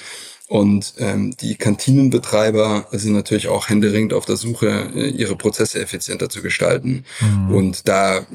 Und 0.50 0.94
ähm, 1.00 1.36
die 1.42 1.56
Kantinenbetreiber 1.56 2.88
sind 2.92 3.12
natürlich 3.12 3.50
auch 3.50 3.68
händeringend 3.68 4.14
auf 4.14 4.26
der 4.26 4.38
Suche, 4.38 4.92
äh, 4.96 5.10
ihre 5.10 5.36
Prozesse 5.36 5.82
effizienter 5.82 6.30
zu 6.30 6.42
gestalten. 6.42 7.04
Mhm. 7.20 7.54
Und 7.54 7.88
da 7.90 8.26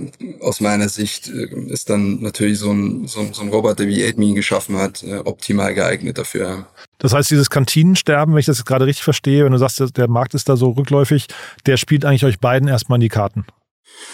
aus 0.40 0.60
meiner 0.60 0.90
Sicht 0.90 1.28
äh, 1.28 1.48
ist 1.70 1.88
dann 1.88 2.20
natürlich 2.20 2.58
so 2.58 2.70
ein, 2.70 3.06
so 3.06 3.20
ein, 3.20 3.32
so 3.32 3.40
ein 3.40 3.48
Roboter, 3.48 3.86
wie 3.86 4.04
AidMe 4.04 4.34
geschaffen 4.34 4.76
hat, 4.76 5.02
äh, 5.02 5.20
optimal 5.24 5.72
geeignet 5.72 6.18
dafür. 6.18 6.66
Das 6.98 7.14
heißt, 7.14 7.30
dieses 7.30 7.48
Kantinensterben, 7.48 8.34
wenn 8.34 8.40
ich 8.40 8.46
das 8.46 8.62
gerade 8.66 8.84
richtig 8.84 9.04
verstehe, 9.04 9.46
wenn 9.46 9.52
du 9.52 9.58
sagst, 9.58 9.82
der 9.96 10.08
Markt 10.08 10.34
ist 10.34 10.50
da 10.50 10.56
so 10.56 10.70
rückläufig, 10.70 11.28
der 11.64 11.78
spielt 11.78 12.04
eigentlich 12.04 12.26
euch 12.26 12.40
beiden 12.40 12.68
erstmal 12.68 12.98
in 12.98 13.02
die 13.02 13.08
Karten. 13.08 13.46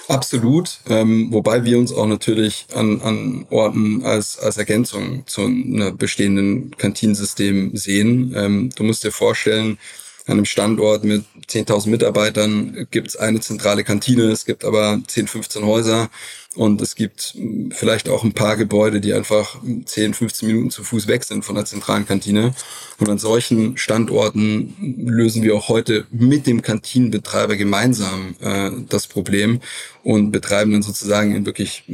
Absolut, 0.09 0.81
ähm, 0.89 1.29
wobei 1.31 1.65
wir 1.65 1.79
uns 1.79 1.93
auch 1.93 2.07
natürlich 2.07 2.67
an, 2.75 3.01
an 3.03 3.47
Orten 3.51 4.05
als, 4.05 4.39
als 4.39 4.57
Ergänzung 4.57 5.27
zu 5.27 5.43
einem 5.43 5.97
bestehenden 5.97 6.77
Kantinensystem 6.77 7.77
sehen. 7.77 8.35
Ähm, 8.37 8.71
du 8.75 8.85
musst 8.85 9.05
dir 9.05 9.13
vorstellen, 9.13 9.79
an 10.27 10.35
einem 10.35 10.45
Standort 10.45 11.05
mit 11.05 11.25
10.000 11.49 11.89
Mitarbeitern 11.89 12.87
gibt 12.91 13.09
es 13.09 13.17
eine 13.17 13.41
zentrale 13.41 13.83
Kantine, 13.83 14.25
es 14.25 14.45
gibt 14.45 14.65
aber 14.65 15.01
10, 15.07 15.27
15 15.27 15.65
Häuser 15.65 16.11
und 16.59 16.81
es 16.81 16.97
gibt 16.97 17.37
vielleicht 17.71 18.09
auch 18.09 18.25
ein 18.25 18.33
paar 18.33 18.57
Gebäude, 18.57 19.01
die 19.01 19.15
einfach 19.15 19.61
10, 19.85 20.13
15 20.13 20.49
Minuten 20.49 20.71
zu 20.71 20.83
Fuß 20.83 21.07
weg 21.07 21.23
sind 21.23 21.45
von 21.45 21.55
der 21.55 21.65
zentralen 21.65 22.05
Kantine. 22.05 22.53
Und 22.99 23.09
an 23.09 23.19
solchen 23.19 23.77
Standorten 23.77 24.75
lösen 24.99 25.45
wir 25.45 25.55
auch 25.55 25.69
heute 25.69 26.09
mit 26.11 26.49
dem 26.49 26.61
Kantinenbetreiber 26.61 27.55
gemeinsam 27.55 28.35
äh, 28.41 28.73
das 28.89 29.07
Problem 29.07 29.61
und 30.03 30.33
betreiben 30.33 30.73
dann 30.73 30.83
sozusagen 30.83 31.33
in 31.37 31.47
wirklich, 31.47 31.85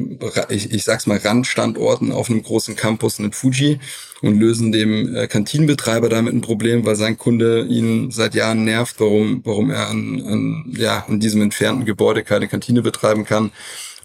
ich, 0.48 0.72
ich 0.72 0.84
sag's 0.84 1.06
mal, 1.06 1.18
Randstandorten 1.18 2.10
auf 2.10 2.30
einem 2.30 2.42
großen 2.42 2.74
Campus 2.74 3.18
einen 3.18 3.32
Fuji 3.32 3.80
und 4.22 4.40
lösen 4.40 4.72
dem 4.72 5.14
äh, 5.14 5.26
Kantinenbetreiber 5.26 6.08
damit 6.08 6.32
ein 6.32 6.40
Problem, 6.40 6.86
weil 6.86 6.96
sein 6.96 7.18
Kunde 7.18 7.66
ihn 7.68 8.10
seit 8.10 8.34
Jahren 8.34 8.64
nervt, 8.64 8.98
warum, 8.98 9.42
warum 9.44 9.70
er 9.70 9.88
an, 9.88 10.22
an, 10.26 10.74
ja, 10.74 11.04
an 11.06 11.20
diesem 11.20 11.42
entfernten 11.42 11.84
Gebäude 11.84 12.24
keine 12.24 12.48
Kantine 12.48 12.80
betreiben 12.80 13.26
kann. 13.26 13.52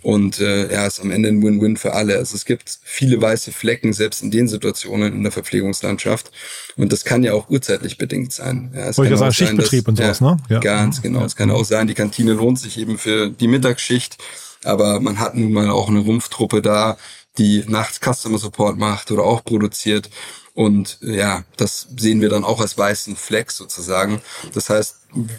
Und 0.02 0.40
äh, 0.40 0.72
ja, 0.72 0.88
ist 0.88 1.02
am 1.02 1.12
Ende 1.12 1.30
ein 1.30 1.44
Win-Win 1.44 1.76
für 1.76 1.94
alle. 1.94 2.18
Also 2.18 2.36
es 2.36 2.46
gibt 2.46 2.80
viele 2.84 3.22
weiße 3.22 3.52
Flecken, 3.52 3.92
selbst 3.92 4.24
in 4.24 4.32
den 4.32 4.48
Situationen 4.48 5.14
in 5.14 5.24
der 5.24 5.32
Verpflegungslandschaft. 5.32 6.32
Und 6.78 6.94
das 6.94 7.04
kann 7.04 7.24
ja 7.24 7.34
auch 7.34 7.50
urzeitlich 7.50 7.98
bedingt 7.98 8.32
sein. 8.32 8.72
Ja, 8.74 8.88
es 8.88 8.98
Wollte 8.98 9.16
kann 9.16 9.30
ich 9.30 9.38
sagen, 9.38 9.58
Schichtbetrieb 9.58 9.86
dass, 9.86 9.90
und 9.90 9.98
sowas, 9.98 10.20
ja, 10.20 10.32
ne? 10.32 10.38
Ja. 10.50 10.60
Ganz 10.60 11.02
genau. 11.02 11.20
Ja. 11.20 11.26
Es 11.26 11.36
kann 11.36 11.52
auch 11.52 11.66
sein, 11.66 11.88
die 11.88 11.96
Kantine 11.96 12.34
lohnt 12.34 12.60
sich 12.60 12.78
eben 12.78 12.98
für 12.98 13.30
die 13.30 13.48
Mittagsschicht, 13.48 14.18
aber 14.64 15.00
man 15.02 15.20
hat 15.20 15.36
nun 15.36 15.52
mal 15.52 15.70
auch 15.70 15.90
eine 15.90 16.00
Rumpftruppe 16.00 16.62
da, 16.62 16.98
die 17.38 17.64
nachts 17.68 18.00
Customer 18.00 18.38
Support 18.38 18.78
macht 18.78 19.12
oder 19.12 19.24
auch 19.24 19.44
produziert. 19.44 20.10
Und 20.60 20.98
ja, 21.00 21.46
das 21.56 21.88
sehen 21.96 22.20
wir 22.20 22.28
dann 22.28 22.44
auch 22.44 22.60
als 22.60 22.78
weißen 22.78 23.16
Fleck 23.16 23.50
sozusagen. 23.50 24.20
Das 24.54 24.70
heißt, 24.70 24.98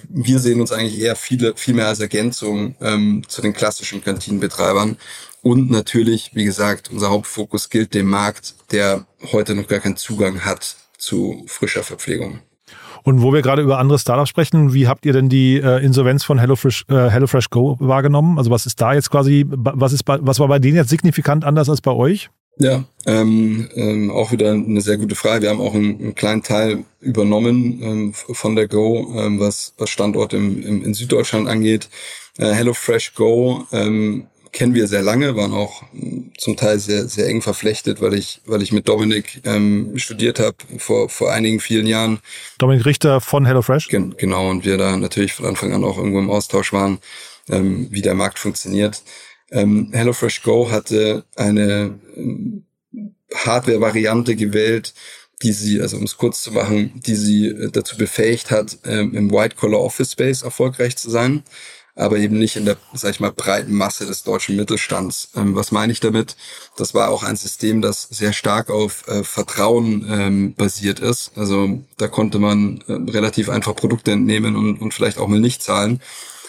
wir 0.08 0.38
sehen 0.38 0.62
uns 0.62 0.72
eigentlich 0.72 0.98
eher 0.98 1.14
viele, 1.14 1.54
viel 1.56 1.74
mehr 1.74 1.88
als 1.88 2.00
Ergänzung 2.00 2.74
ähm, 2.80 3.22
zu 3.28 3.42
den 3.42 3.52
klassischen 3.52 4.02
Kantinenbetreibern. 4.02 4.96
Und 5.42 5.70
natürlich, 5.70 6.30
wie 6.32 6.44
gesagt, 6.44 6.90
unser 6.90 7.10
Hauptfokus 7.10 7.68
gilt 7.68 7.92
dem 7.92 8.06
Markt, 8.06 8.54
der 8.72 9.04
heute 9.30 9.54
noch 9.54 9.66
gar 9.66 9.80
keinen 9.80 9.98
Zugang 9.98 10.46
hat 10.46 10.76
zu 10.96 11.44
frischer 11.48 11.82
Verpflegung. 11.82 12.38
Und 13.02 13.20
wo 13.20 13.34
wir 13.34 13.42
gerade 13.42 13.60
über 13.60 13.78
andere 13.78 13.98
Startups 13.98 14.30
sprechen, 14.30 14.72
wie 14.72 14.88
habt 14.88 15.04
ihr 15.04 15.12
denn 15.12 15.28
die 15.28 15.58
äh, 15.58 15.84
Insolvenz 15.84 16.24
von 16.24 16.38
HelloFresh, 16.38 16.86
äh, 16.88 17.10
HelloFresh 17.10 17.50
Go 17.50 17.76
wahrgenommen? 17.78 18.38
Also 18.38 18.50
was 18.50 18.64
ist 18.64 18.80
da 18.80 18.94
jetzt 18.94 19.10
quasi, 19.10 19.44
was 19.46 19.92
ist 19.92 20.04
bei, 20.04 20.16
was 20.22 20.40
war 20.40 20.48
bei 20.48 20.60
denen 20.60 20.76
jetzt 20.76 20.88
signifikant 20.88 21.44
anders 21.44 21.68
als 21.68 21.82
bei 21.82 21.92
euch? 21.92 22.30
Ja, 22.60 22.84
ähm, 23.06 23.70
ähm, 23.74 24.10
auch 24.10 24.32
wieder 24.32 24.52
eine 24.52 24.82
sehr 24.82 24.98
gute 24.98 25.14
Frage. 25.14 25.42
Wir 25.42 25.50
haben 25.50 25.62
auch 25.62 25.74
einen, 25.74 25.98
einen 25.98 26.14
kleinen 26.14 26.42
Teil 26.42 26.84
übernommen 27.00 27.82
ähm, 27.82 28.12
von 28.12 28.54
der 28.54 28.68
Go, 28.68 29.14
ähm, 29.18 29.40
was, 29.40 29.72
was 29.78 29.88
Standort 29.88 30.34
im, 30.34 30.62
im, 30.62 30.84
in 30.84 30.92
Süddeutschland 30.92 31.48
angeht. 31.48 31.88
Äh, 32.36 32.52
HelloFresh 32.52 33.14
Go 33.14 33.66
ähm, 33.72 34.26
kennen 34.52 34.74
wir 34.74 34.88
sehr 34.88 35.00
lange, 35.00 35.36
waren 35.36 35.54
auch 35.54 35.84
hm, 35.92 36.32
zum 36.36 36.58
Teil 36.58 36.78
sehr, 36.78 37.08
sehr 37.08 37.28
eng 37.28 37.40
verflechtet, 37.40 38.02
weil 38.02 38.12
ich, 38.12 38.42
weil 38.44 38.60
ich 38.60 38.72
mit 38.72 38.86
Dominik 38.88 39.40
ähm, 39.44 39.96
studiert 39.96 40.38
habe 40.38 40.56
vor, 40.76 41.08
vor 41.08 41.32
einigen 41.32 41.60
vielen 41.60 41.86
Jahren. 41.86 42.18
Dominik 42.58 42.84
Richter 42.84 43.22
von 43.22 43.46
HelloFresh? 43.46 43.88
Gen 43.88 44.14
genau, 44.18 44.50
und 44.50 44.66
wir 44.66 44.76
da 44.76 44.98
natürlich 44.98 45.32
von 45.32 45.46
Anfang 45.46 45.72
an 45.72 45.82
auch 45.82 45.96
irgendwo 45.96 46.18
im 46.18 46.30
Austausch 46.30 46.74
waren, 46.74 46.98
ähm, 47.48 47.88
wie 47.90 48.02
der 48.02 48.14
Markt 48.14 48.38
funktioniert. 48.38 49.02
Ähm, 49.50 49.90
HelloFresh 49.92 50.42
Go 50.42 50.70
hatte 50.70 51.24
eine 51.36 51.98
ähm, 52.16 52.64
Hardware-Variante 53.34 54.36
gewählt, 54.36 54.94
die 55.42 55.52
sie, 55.52 55.80
also 55.80 55.96
um 55.96 56.04
es 56.04 56.16
kurz 56.16 56.42
zu 56.42 56.52
machen, 56.52 57.00
die 57.06 57.14
sie 57.14 57.46
äh, 57.48 57.70
dazu 57.70 57.96
befähigt 57.96 58.50
hat, 58.50 58.78
ähm, 58.84 59.14
im 59.14 59.30
White-Collar 59.30 59.80
Office 59.80 60.12
Space 60.12 60.42
erfolgreich 60.42 60.96
zu 60.96 61.10
sein, 61.10 61.42
aber 61.96 62.18
eben 62.18 62.38
nicht 62.38 62.56
in 62.56 62.64
der, 62.64 62.76
sag 62.94 63.10
ich 63.10 63.20
mal, 63.20 63.32
breiten 63.32 63.74
Masse 63.74 64.06
des 64.06 64.22
deutschen 64.22 64.56
Mittelstands. 64.56 65.30
Ähm, 65.34 65.54
was 65.54 65.72
meine 65.72 65.92
ich 65.92 66.00
damit? 66.00 66.36
Das 66.76 66.94
war 66.94 67.10
auch 67.10 67.22
ein 67.22 67.36
System, 67.36 67.80
das 67.82 68.02
sehr 68.10 68.32
stark 68.32 68.70
auf 68.70 69.06
äh, 69.08 69.24
Vertrauen 69.24 70.06
ähm, 70.08 70.54
basiert 70.54 71.00
ist. 71.00 71.32
Also 71.36 71.80
da 71.96 72.08
konnte 72.08 72.38
man 72.38 72.82
äh, 72.86 72.92
relativ 73.10 73.48
einfach 73.48 73.74
Produkte 73.74 74.12
entnehmen 74.12 74.56
und, 74.56 74.80
und 74.80 74.94
vielleicht 74.94 75.18
auch 75.18 75.28
mal 75.28 75.40
nicht 75.40 75.62
zahlen. 75.62 76.00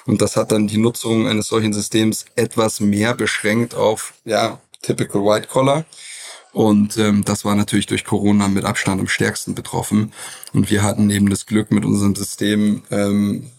Und 0.06 0.22
das 0.22 0.36
hat 0.36 0.52
dann 0.52 0.68
die 0.68 0.78
Nutzung 0.78 1.28
eines 1.28 1.48
solchen 1.48 1.74
Systems 1.74 2.26
etwas 2.36 2.80
mehr 2.80 3.14
beschränkt 3.14 3.76
auf, 3.76 4.14
ja, 4.26 4.60
typical 4.82 5.22
White 5.22 5.48
Collar. 5.48 5.86
Und 6.54 6.98
ähm, 6.98 7.24
das 7.24 7.46
war 7.46 7.56
natürlich 7.56 7.86
durch 7.86 8.04
Corona 8.04 8.50
mit 8.50 8.66
Abstand 8.66 9.00
am 9.00 9.08
stärksten 9.08 9.56
betroffen. 9.56 10.12
Und 10.52 10.70
wir 10.70 10.84
hatten 10.84 11.10
eben 11.10 11.30
das 11.30 11.46
Glück, 11.46 11.72
mit 11.72 11.86
unserem 11.86 12.14
System, 12.14 12.84
ähm, 12.92 13.50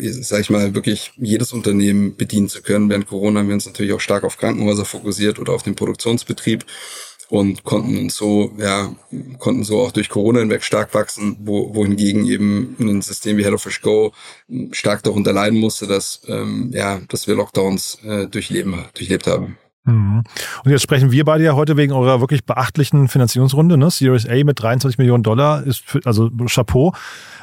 sag 0.00 0.40
ich 0.40 0.50
mal, 0.50 0.74
wirklich 0.74 1.12
jedes 1.16 1.52
Unternehmen 1.52 2.16
bedienen 2.16 2.48
zu 2.48 2.62
können. 2.62 2.90
Während 2.90 3.06
Corona 3.06 3.40
haben 3.40 3.46
wir 3.46 3.54
uns 3.54 3.66
natürlich 3.66 3.92
auch 3.92 4.00
stark 4.00 4.24
auf 4.24 4.38
Krankenhäuser 4.38 4.84
fokussiert 4.84 5.38
oder 5.38 5.52
auf 5.52 5.62
den 5.62 5.76
Produktionsbetrieb 5.76 6.64
und 7.32 7.64
konnten 7.64 7.96
uns 7.96 8.16
so, 8.16 8.52
ja, 8.58 8.94
konnten 9.38 9.64
so 9.64 9.80
auch 9.80 9.90
durch 9.90 10.10
Corona 10.10 10.40
hinweg 10.40 10.62
stark 10.62 10.92
wachsen, 10.92 11.38
wo, 11.40 11.74
wohingegen 11.74 12.26
eben 12.26 12.76
ein 12.78 13.00
System 13.00 13.38
wie 13.38 13.44
HelloFresh 13.44 13.80
Go 13.80 14.12
stark 14.72 15.02
darunter 15.02 15.32
leiden 15.32 15.58
musste, 15.58 15.86
dass, 15.86 16.20
ähm, 16.26 16.70
ja, 16.74 17.00
dass 17.08 17.26
wir 17.26 17.34
Lockdowns 17.34 18.00
äh, 18.04 18.26
durchleben, 18.26 18.84
durchlebt 18.92 19.26
haben. 19.26 19.56
Mhm. 19.84 20.22
Und 20.64 20.70
jetzt 20.70 20.82
sprechen 20.82 21.10
wir 21.10 21.24
beide 21.24 21.42
ja 21.42 21.54
heute 21.54 21.76
wegen 21.76 21.92
eurer 21.92 22.20
wirklich 22.20 22.44
beachtlichen 22.44 23.08
Finanzierungsrunde, 23.08 23.76
ne? 23.76 23.90
Series 23.90 24.28
A 24.28 24.44
mit 24.44 24.62
23 24.62 24.98
Millionen 24.98 25.24
Dollar 25.24 25.64
ist 25.64 25.80
für, 25.84 26.00
also 26.04 26.30
Chapeau. 26.46 26.94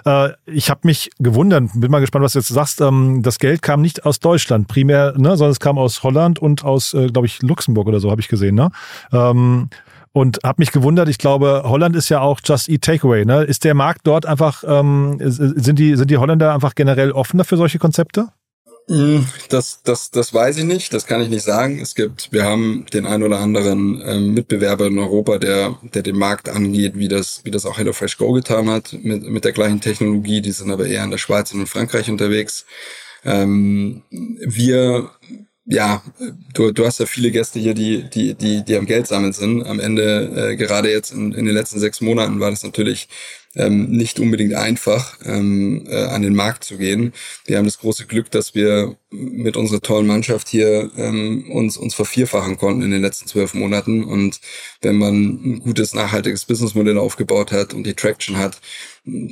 Äh, 0.06 0.30
ich 0.46 0.70
habe 0.70 0.82
mich 0.84 1.10
gewundert, 1.20 1.66
bin 1.76 1.92
mal 1.92 2.00
gespannt, 2.00 2.24
was 2.24 2.34
du 2.34 2.40
jetzt 2.40 2.48
sagst. 2.48 2.80
Ähm, 2.80 3.22
das 3.24 3.40
Geld 3.40 3.62
kam 3.62 3.82
nicht 3.82 4.06
aus 4.06 4.20
Deutschland 4.20 4.70
primär, 4.70 5.14
ne, 5.18 5.36
sondern 5.36 5.52
es 5.52 5.60
kam 5.60 5.78
aus 5.78 6.02
Holland 6.04 6.40
und 6.40 6.64
aus, 6.64 6.94
äh, 6.94 7.08
glaube 7.08 7.28
ich, 7.28 7.42
Luxemburg 7.42 7.88
oder 7.88 8.00
so, 8.00 8.10
habe 8.10 8.22
ich 8.22 8.30
gesehen. 8.30 8.56
Ne? 8.56 8.70
Ähm, 9.12 9.70
und 10.12 10.40
habe 10.44 10.62
mich 10.62 10.72
gewundert, 10.72 11.08
ich 11.10 11.18
glaube, 11.18 11.64
Holland 11.66 11.96
ist 11.96 12.10
ja 12.10 12.22
auch 12.22 12.40
Just 12.44 12.70
Eat 12.70 12.82
Takeaway. 12.82 13.26
Ne? 13.26 13.44
Ist 13.44 13.64
der 13.64 13.74
Markt 13.74 14.02
dort 14.06 14.26
einfach, 14.26 14.64
ähm, 14.66 15.18
sind, 15.20 15.78
die, 15.78 15.96
sind 15.96 16.10
die 16.10 16.18
Holländer 16.18 16.54
einfach 16.54 16.74
generell 16.74 17.12
offener 17.12 17.44
für 17.44 17.58
solche 17.58 17.80
Konzepte? 17.80 18.30
Hm, 18.90 19.28
das, 19.50 19.84
das, 19.84 20.10
das 20.10 20.34
weiß 20.34 20.58
ich 20.58 20.64
nicht, 20.64 20.92
das 20.96 21.06
kann 21.06 21.22
ich 21.22 21.30
nicht 21.30 21.44
sagen. 21.44 21.80
Es 21.80 21.94
gibt, 21.94 22.34
wir 22.34 22.44
haben 22.44 22.88
den 22.92 23.06
ein 23.06 23.22
oder 23.22 23.38
anderen 23.38 24.02
ähm, 24.04 24.34
Mitbewerber 24.34 24.88
in 24.88 24.98
Europa, 24.98 25.38
der, 25.38 25.78
der 25.94 26.02
den 26.02 26.18
Markt 26.18 26.50
angeht, 26.50 26.98
wie 26.98 27.08
das, 27.08 27.42
wie 27.44 27.52
das 27.52 27.68
auch 27.68 27.78
HelloFresh 27.78 28.18
Go 28.18 28.32
getan 28.32 28.68
hat, 28.68 28.94
mit, 28.94 29.22
mit 29.22 29.46
der 29.46 29.52
gleichen 29.52 29.80
Technologie. 29.80 30.42
Die 30.42 30.52
sind 30.52 30.72
aber 30.72 30.88
eher 30.88 31.04
in 31.04 31.12
der 31.12 31.20
Schweiz 31.20 31.54
und 31.54 31.60
in 31.60 31.68
Frankreich 31.68 32.10
unterwegs. 32.10 32.66
Ähm, 33.24 34.02
wir 34.10 35.12
ja, 35.72 36.02
du, 36.56 36.72
du 36.72 36.84
hast 36.84 37.00
ja 37.00 37.06
viele 37.06 37.30
Gäste 37.30 37.60
hier, 37.60 37.76
die, 37.76 38.10
die, 38.10 38.34
die, 38.34 38.66
die 38.66 38.76
am 38.76 38.88
Geld 38.88 39.06
sammeln 39.06 39.34
sind. 39.34 39.64
Am 39.68 39.80
Ende, 39.80 40.50
äh, 40.54 40.56
gerade 40.56 40.90
jetzt 40.90 41.12
in, 41.12 41.32
in 41.32 41.46
den 41.46 41.54
letzten 41.54 41.80
sechs 41.80 42.02
Monaten, 42.02 42.40
war 42.40 42.50
das 42.50 42.64
natürlich 42.64 43.08
ähm, 43.56 43.92
nicht 43.92 44.20
unbedingt 44.20 44.56
einfach, 44.56 45.20
ähm, 45.26 45.86
äh, 45.88 46.06
an 46.06 46.24
den 46.24 46.34
Markt 46.34 46.64
zu 46.64 46.78
gehen. 46.78 47.14
Wir 47.46 47.58
haben 47.58 47.66
das 47.66 47.78
große 47.78 48.08
Glück, 48.08 48.32
dass 48.32 48.56
wir 48.56 48.96
mit 49.12 49.58
unserer 49.58 49.82
tollen 49.82 50.08
Mannschaft 50.08 50.48
hier 50.50 50.90
ähm, 50.98 51.52
uns, 51.52 51.78
uns 51.78 51.94
vervierfachen 51.94 52.58
konnten 52.58 52.82
in 52.82 52.90
den 52.90 53.04
letzten 53.04 53.28
zwölf 53.28 53.54
Monaten. 53.54 54.04
Und 54.04 54.40
wenn 54.82 54.98
man 54.98 55.14
ein 55.14 55.60
gutes, 55.60 55.94
nachhaltiges 55.94 56.46
Businessmodell 56.46 56.98
aufgebaut 56.98 57.52
hat 57.52 57.76
und 57.76 57.86
die 57.86 57.94
Traction 57.94 58.38
hat, 58.38 58.60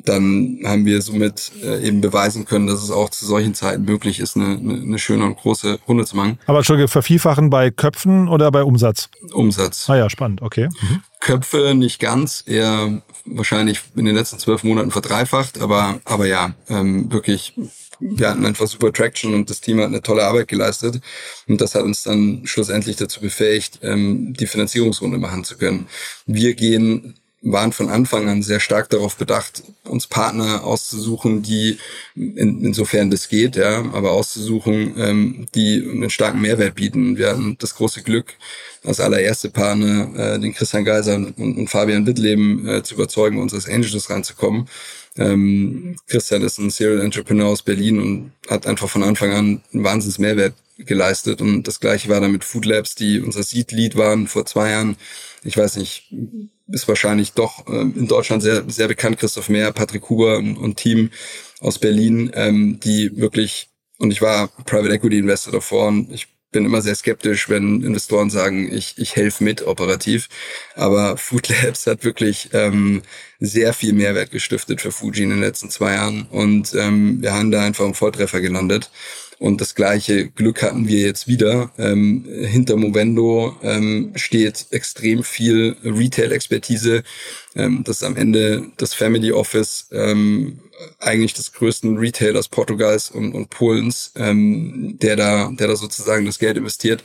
dann 0.06 0.60
haben 0.64 0.86
wir 0.86 1.02
somit 1.02 1.52
äh, 1.64 1.86
eben 1.86 2.02
beweisen 2.02 2.46
können, 2.46 2.68
dass 2.68 2.84
es 2.84 2.92
auch 2.92 3.10
zu 3.10 3.26
solchen 3.26 3.54
Zeiten 3.54 3.84
möglich 3.84 4.20
ist, 4.20 4.36
eine, 4.36 4.58
eine, 4.58 5.00
schöne 5.00 5.26
und 5.26 5.38
große 5.38 5.80
Runde 5.88 6.06
zu 6.06 6.16
machen. 6.16 6.40
Aber 6.46 6.60
Entschuldige, 6.60 6.88
vervierfachen 6.88 7.50
bei 7.50 7.72
Köpfen 7.72 8.28
oder 8.28 8.52
bei 8.52 8.64
Umsatz? 8.64 9.10
Umsatz. 9.34 9.90
Ah 9.90 9.98
ja, 9.98 10.10
spannend, 10.10 10.42
okay. 10.42 10.70
Mhm. 10.82 11.02
Köpfe 11.20 11.74
nicht 11.76 12.00
ganz, 12.00 12.44
eher 12.46 13.02
wahrscheinlich 13.26 13.82
in 13.96 14.06
den 14.06 14.16
letzten 14.16 14.40
zwölf 14.40 14.64
Monaten 14.64 14.92
verdreifacht, 14.92 15.60
aber, 15.60 16.00
aber 16.06 16.26
ja, 16.28 16.54
ähm, 16.70 17.12
wirklich, 17.12 17.54
wir 18.00 18.30
hatten 18.30 18.46
einfach 18.46 18.68
super 18.68 18.94
Traction 18.94 19.34
und 19.34 19.50
das 19.50 19.60
Team 19.60 19.80
hat 19.80 19.88
eine 19.88 20.02
tolle 20.02 20.24
Arbeit 20.26 20.48
geleistet 20.48 21.02
und 21.48 21.60
das 21.60 21.76
hat 21.76 21.84
uns 21.84 22.04
dann 22.04 22.42
schlussendlich 22.46 22.96
dazu 22.96 23.20
befähigt, 23.20 23.80
ähm, 23.82 24.34
die 24.34 24.48
Finanzierungsrunde 24.48 25.18
machen 25.18 25.44
zu 25.44 25.58
können. 25.58 25.88
Wir 26.26 26.54
gehen 26.54 27.16
waren 27.42 27.72
von 27.72 27.90
Anfang 27.90 28.28
an 28.28 28.42
sehr 28.42 28.60
stark 28.60 28.90
darauf 28.90 29.16
bedacht, 29.16 29.64
uns 29.84 30.08
Partner 30.08 30.64
auszusuchen, 30.64 31.44
die 31.44 31.78
in, 32.16 32.64
insofern 32.64 33.12
das 33.12 33.30
geht, 33.30 33.56
ja, 33.56 33.86
aber 33.94 34.12
auszusuchen, 34.12 34.96
ähm, 34.98 35.48
die 35.54 35.88
einen 35.88 36.10
starken 36.10 36.42
Mehrwert 36.42 36.76
bieten. 36.76 37.18
Wir 37.18 37.30
hatten 37.30 37.56
das 37.60 37.76
große 37.76 38.02
Glück, 38.02 38.34
als 38.84 39.00
allererste 39.00 39.50
Partner 39.50 40.10
äh, 40.16 40.40
den 40.40 40.54
Christian 40.54 40.84
Geiser 40.84 41.16
und, 41.16 41.38
und 41.38 41.70
Fabian 41.70 42.08
Wittleben 42.08 42.68
äh, 42.68 42.84
zu 42.84 42.96
überzeugen, 42.96 43.40
uns 43.40 43.54
als 43.54 43.70
Angels 43.70 44.10
reinzukommen. 44.10 44.68
Ähm, 45.18 45.96
Christian 46.08 46.42
ist 46.44 46.58
ein 46.58 46.70
Serial 46.70 47.02
Entrepreneur 47.02 47.48
aus 47.48 47.62
Berlin 47.62 48.00
und 48.00 48.32
hat 48.50 48.68
einfach 48.68 48.90
von 48.90 49.04
Anfang 49.04 49.32
an 49.32 49.62
einen 49.74 49.84
Wahnsinns 49.84 50.20
Mehrwert 50.20 50.54
geleistet. 50.78 51.42
Und 51.42 51.64
das 51.68 51.80
gleiche 51.80 52.10
war 52.10 52.22
dann 52.22 52.32
mit 52.32 52.44
Food 52.44 52.66
Labs, 52.66 52.96
die 52.96 53.20
unser 53.20 53.44
Seed-Lead 53.44 53.96
waren 53.96 54.28
vor 54.28 54.46
zwei 54.46 54.72
Jahren. 54.72 54.96
Ich 55.44 55.58
weiß 55.58 55.78
nicht, 55.78 56.14
ist 56.68 56.88
wahrscheinlich 56.88 57.34
doch 57.34 57.68
äh, 57.68 57.82
in 57.82 58.08
Deutschland 58.08 58.44
sehr, 58.44 58.64
sehr 58.70 58.88
bekannt, 58.88 59.20
Christoph 59.20 59.50
Mehr, 59.50 59.72
Patrick 59.72 60.10
Huber 60.10 60.38
und, 60.38 60.58
und 60.58 60.78
Team 60.78 61.12
aus 61.60 61.80
Berlin, 61.80 62.32
ähm, 62.34 62.80
die 62.84 63.16
wirklich, 63.18 63.70
und 63.98 64.12
ich 64.12 64.22
war 64.22 64.50
Private 64.66 64.94
Equity 64.94 65.18
Investor 65.20 65.54
davor 65.54 65.88
und 65.88 66.12
ich 66.12 66.28
bin 66.52 66.66
immer 66.66 66.82
sehr 66.82 66.96
skeptisch, 66.96 67.50
wenn 67.50 67.84
Investoren 67.84 68.30
sagen, 68.30 68.72
ich, 68.72 68.96
ich 68.98 69.16
helfe 69.16 69.44
mit 69.44 69.68
operativ. 69.68 70.30
Aber 70.76 71.18
Food 71.18 71.50
Labs 71.50 71.86
hat 71.88 72.04
wirklich 72.04 72.50
ähm, 72.54 73.02
sehr 73.40 73.74
viel 73.74 73.94
Mehrwert 73.94 74.32
gestiftet 74.32 74.82
für 74.82 74.92
Fuji 74.92 75.24
in 75.24 75.30
den 75.30 75.42
letzten 75.42 75.70
zwei 75.70 75.94
Jahren. 75.94 76.26
Und 76.32 76.74
ähm, 76.74 77.22
wir 77.22 77.34
haben 77.34 77.52
da 77.52 77.64
einfach 77.64 77.86
im 77.86 77.94
Volltreffer 77.94 78.42
gelandet. 78.42 78.90
Und 79.40 79.62
das 79.62 79.76
gleiche 79.76 80.30
Glück 80.30 80.64
hatten 80.64 80.88
wir 80.88 81.00
jetzt 81.00 81.28
wieder. 81.28 81.72
Ähm, 81.78 82.26
hinter 82.28 82.76
Movendo 82.76 83.56
ähm, 83.62 84.14
steht 84.16 84.68
extrem 84.72 85.24
viel 85.24 85.76
Retail-Expertise. 85.84 87.04
Ähm, 87.56 87.84
das 87.84 87.98
ist 87.98 88.04
am 88.04 88.16
Ende 88.16 88.72
das 88.78 88.96
Family 88.96 89.32
Office 89.32 89.88
ähm, 89.92 90.60
eigentlich 91.00 91.34
des 91.34 91.54
größten 91.54 91.98
Retailers 91.98 92.50
Portugals 92.50 93.12
und, 93.12 93.34
und 93.34 93.50
Polens, 93.50 94.12
ähm, 94.16 94.98
der 95.02 95.16
da, 95.16 95.52
der 95.52 95.68
da 95.68 95.76
sozusagen 95.76 96.26
das 96.26 96.40
Geld 96.40 96.58
investiert, 96.58 97.04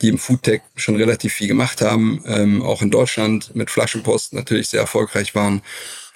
die 0.00 0.08
im 0.08 0.18
Foodtech 0.18 0.62
schon 0.76 0.96
relativ 0.96 1.34
viel 1.34 1.48
gemacht 1.48 1.82
haben, 1.82 2.22
ähm, 2.26 2.62
auch 2.62 2.80
in 2.80 2.90
Deutschland 2.90 3.54
mit 3.54 3.70
Flaschenpost 3.70 4.32
natürlich 4.32 4.68
sehr 4.68 4.80
erfolgreich 4.80 5.34
waren 5.34 5.62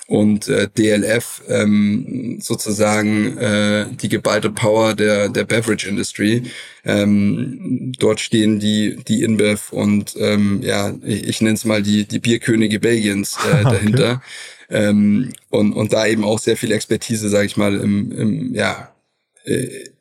und 0.09 0.49
äh, 0.49 0.68
DLF 0.77 1.42
ähm, 1.49 2.38
sozusagen 2.40 3.37
äh, 3.37 3.85
die 3.92 4.09
geballte 4.09 4.49
Power 4.51 4.94
der 4.94 5.29
der 5.29 5.44
Beverage 5.44 5.87
Industry. 5.87 6.44
Ähm, 6.85 7.92
dort 7.99 8.18
stehen 8.18 8.59
die 8.59 8.97
die 9.07 9.23
InBev 9.23 9.71
und 9.71 10.16
ähm, 10.18 10.62
ja 10.62 10.94
ich, 11.05 11.29
ich 11.29 11.40
nenne 11.42 11.55
es 11.55 11.66
mal 11.66 11.83
die 11.83 12.09
die 12.09 12.21
Bierkönige 12.21 12.81
Belgiens 12.81 13.37
äh, 13.53 13.62
dahinter 13.64 14.23
okay. 14.68 14.88
ähm, 14.88 15.33
und 15.51 15.75
und 15.75 15.92
da 15.92 16.07
eben 16.07 16.25
auch 16.25 16.38
sehr 16.38 16.57
viel 16.57 16.73
Expertise, 16.73 17.29
sage 17.29 17.44
ich 17.44 17.59
mal, 17.59 17.77
im, 17.77 18.11
im 18.11 18.55
ja 18.55 18.88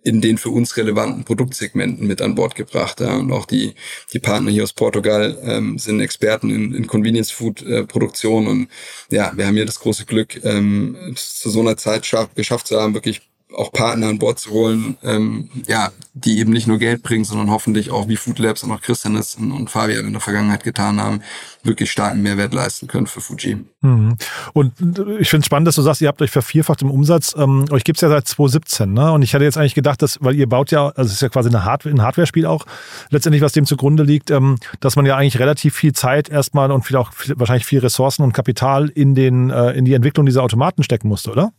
in 0.04 0.22
den 0.22 0.38
für 0.38 0.50
uns 0.50 0.78
relevanten 0.78 1.24
Produktsegmenten 1.24 2.08
mit 2.08 2.22
an 2.22 2.36
Bord 2.36 2.56
gebracht. 2.56 3.00
Ja. 3.00 3.16
Und 3.16 3.32
auch 3.32 3.46
die, 3.46 3.76
die 4.14 4.20
Partner 4.20 4.52
hier 4.52 4.64
aus 4.64 4.74
Portugal 4.74 5.38
ähm, 5.44 5.78
sind 5.80 6.00
Experten 6.00 6.50
in, 6.50 6.74
in 6.74 6.88
Convenience 6.88 7.32
Food 7.32 7.62
äh, 7.64 7.84
Produktion. 7.84 8.48
Und 8.48 8.68
ja, 9.10 9.32
wir 9.36 9.48
haben 9.48 9.56
hier 9.56 9.66
das 9.66 9.80
große 9.80 10.06
Glück, 10.06 10.44
ähm, 10.44 11.14
zu 11.16 11.50
so 11.50 11.60
einer 11.62 11.78
Zeit 11.78 12.06
schaff, 12.06 12.34
geschafft 12.36 12.68
zu 12.68 12.80
haben, 12.80 12.94
wirklich 12.94 13.22
auch 13.56 13.72
Partner 13.72 14.08
an 14.08 14.20
Bord 14.20 14.40
zu 14.40 14.52
holen, 14.52 14.98
ähm, 15.04 15.50
ja, 15.68 15.92
die 16.14 16.40
eben 16.40 16.52
nicht 16.52 16.68
nur 16.68 16.80
Geld 16.80 17.02
bringen, 17.02 17.24
sondern 17.24 17.50
hoffentlich 17.50 17.92
auch 17.92 18.10
wie 18.10 18.18
Food 18.18 18.40
Labs 18.40 18.64
und 18.64 18.72
auch 18.72 18.82
Christian 18.82 19.16
es 19.16 19.36
und 19.36 19.70
Fabian 19.70 20.06
in 20.06 20.12
der 20.12 20.22
Vergangenheit 20.22 20.66
getan 20.66 21.00
haben, 21.00 21.22
wirklich 21.64 21.90
starken 21.90 22.22
Mehrwert 22.22 22.54
leisten 22.54 22.88
können 22.88 23.08
für 23.08 23.22
Fuji. 23.22 23.58
Mhm. 23.82 24.18
Und 24.52 24.74
ich 25.20 25.30
finde 25.30 25.42
es 25.42 25.46
spannend, 25.46 25.68
dass 25.68 25.76
du 25.76 25.82
sagst, 25.82 26.02
ihr 26.02 26.10
habt 26.10 26.22
euch 26.22 26.32
vervierfacht 26.32 26.82
im 26.82 26.92
Umsatz. 26.92 27.36
Ähm, 27.38 27.66
euch 27.72 27.86
gibt's 27.86 28.02
ja 28.02 28.10
seit 28.10 28.28
2017, 28.28 28.92
ne? 28.92 29.14
Und 29.14 29.22
ich 29.22 29.34
hatte 29.34 29.46
jetzt 29.46 29.58
eigentlich 29.58 29.76
gedacht, 29.76 30.02
dass, 30.02 30.18
weil 30.22 30.36
ihr 30.36 30.48
baut 30.48 30.72
ja, 30.72 30.88
also 30.90 31.08
es 31.08 31.14
ist 31.14 31.22
ja 31.22 31.30
quasi 31.30 31.48
eine 31.48 31.64
Hardware, 31.64 31.96
ein 31.96 32.02
Hardware-Spiel 32.02 32.46
auch, 32.46 32.66
letztendlich, 33.12 33.42
was 33.42 33.54
dem 33.54 33.66
zugrunde 33.66 34.04
liegt, 34.04 34.30
ähm, 34.30 34.58
dass 34.82 34.98
man 34.98 35.06
ja 35.06 35.16
eigentlich 35.16 35.40
relativ 35.40 35.74
viel 35.74 35.94
Zeit 35.94 36.28
erstmal 36.28 36.72
und 36.72 36.84
viel 36.84 36.98
auch 36.98 37.12
wahrscheinlich 37.36 37.66
viel 37.66 37.80
Ressourcen 37.80 38.24
und 38.24 38.34
Kapital 38.34 38.90
in 38.90 39.16
den, 39.16 39.52
äh, 39.52 39.72
in 39.72 39.86
die 39.86 39.94
Entwicklung 39.94 40.26
dieser 40.26 40.44
Automaten 40.44 40.84
stecken 40.84 41.08
musste, 41.08 41.32
oder? 41.32 41.54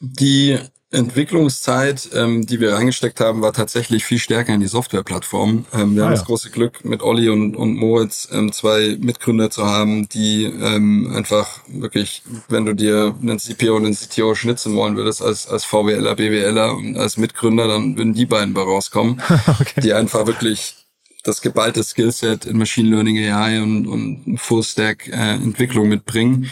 Die 0.00 0.58
Entwicklungszeit, 0.94 2.08
ähm, 2.14 2.46
die 2.46 2.60
wir 2.60 2.74
reingesteckt 2.74 3.20
haben, 3.20 3.42
war 3.42 3.52
tatsächlich 3.52 4.04
viel 4.04 4.18
stärker 4.18 4.54
in 4.54 4.60
die 4.60 4.66
Softwareplattform. 4.66 5.66
Ähm, 5.72 5.96
wir 5.96 6.02
ah, 6.02 6.06
haben 6.06 6.12
ja. 6.12 6.18
das 6.18 6.24
große 6.24 6.50
Glück, 6.50 6.84
mit 6.84 7.02
Olli 7.02 7.28
und, 7.28 7.56
und 7.56 7.76
Moritz 7.76 8.28
ähm, 8.32 8.52
zwei 8.52 8.96
Mitgründer 9.00 9.50
zu 9.50 9.66
haben, 9.66 10.08
die 10.08 10.44
ähm, 10.44 11.12
einfach 11.14 11.60
wirklich, 11.66 12.22
wenn 12.48 12.64
du 12.64 12.74
dir 12.74 13.14
einen 13.20 13.38
CPO 13.38 13.76
und 13.76 13.84
einen 13.84 13.94
CTO 13.94 14.34
schnitzen 14.34 14.74
wollen 14.76 14.96
würdest, 14.96 15.22
als, 15.22 15.48
als 15.48 15.64
VWLer, 15.64 16.14
BWLer 16.14 16.74
und 16.74 16.96
als 16.96 17.16
Mitgründer, 17.16 17.68
dann 17.68 17.96
würden 17.96 18.14
die 18.14 18.26
beiden 18.26 18.54
bei 18.54 18.62
rauskommen, 18.62 19.20
okay. 19.60 19.80
die 19.82 19.92
einfach 19.92 20.26
wirklich 20.26 20.76
das 21.24 21.40
geballte 21.40 21.82
Skillset 21.82 22.44
in 22.44 22.58
Machine 22.58 22.90
Learning, 22.90 23.18
AI 23.18 23.62
und, 23.62 23.86
und 23.86 24.38
Full 24.38 24.62
Stack 24.62 25.08
äh, 25.08 25.34
Entwicklung 25.34 25.88
mitbringen. 25.88 26.50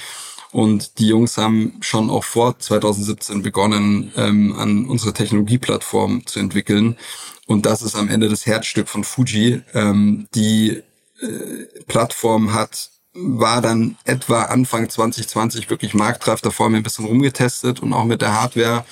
Und 0.52 0.98
die 0.98 1.08
Jungs 1.08 1.38
haben 1.38 1.78
schon 1.80 2.10
auch 2.10 2.24
vor 2.24 2.58
2017 2.58 3.42
begonnen, 3.42 4.12
ähm, 4.16 4.54
an 4.56 4.84
unsere 4.86 5.14
Technologieplattform 5.14 6.26
zu 6.26 6.38
entwickeln. 6.38 6.96
Und 7.46 7.66
das 7.66 7.82
ist 7.82 7.96
am 7.96 8.08
Ende 8.08 8.28
das 8.28 8.46
Herzstück 8.46 8.88
von 8.88 9.02
Fuji. 9.02 9.62
Ähm, 9.72 10.28
die 10.34 10.82
äh, 11.20 11.82
Plattform 11.86 12.52
hat 12.52 12.90
war 13.14 13.60
dann 13.60 13.96
etwa 14.04 14.44
Anfang 14.44 14.88
2020 14.88 15.68
wirklich 15.68 15.94
marktreif. 15.94 16.40
Davor 16.40 16.66
haben 16.66 16.72
wir 16.72 16.80
ein 16.80 16.84
bisschen 16.84 17.04
rumgetestet 17.04 17.80
und 17.80 17.92
auch 17.92 18.04
mit 18.04 18.22
der 18.22 18.40
Hardware. 18.40 18.84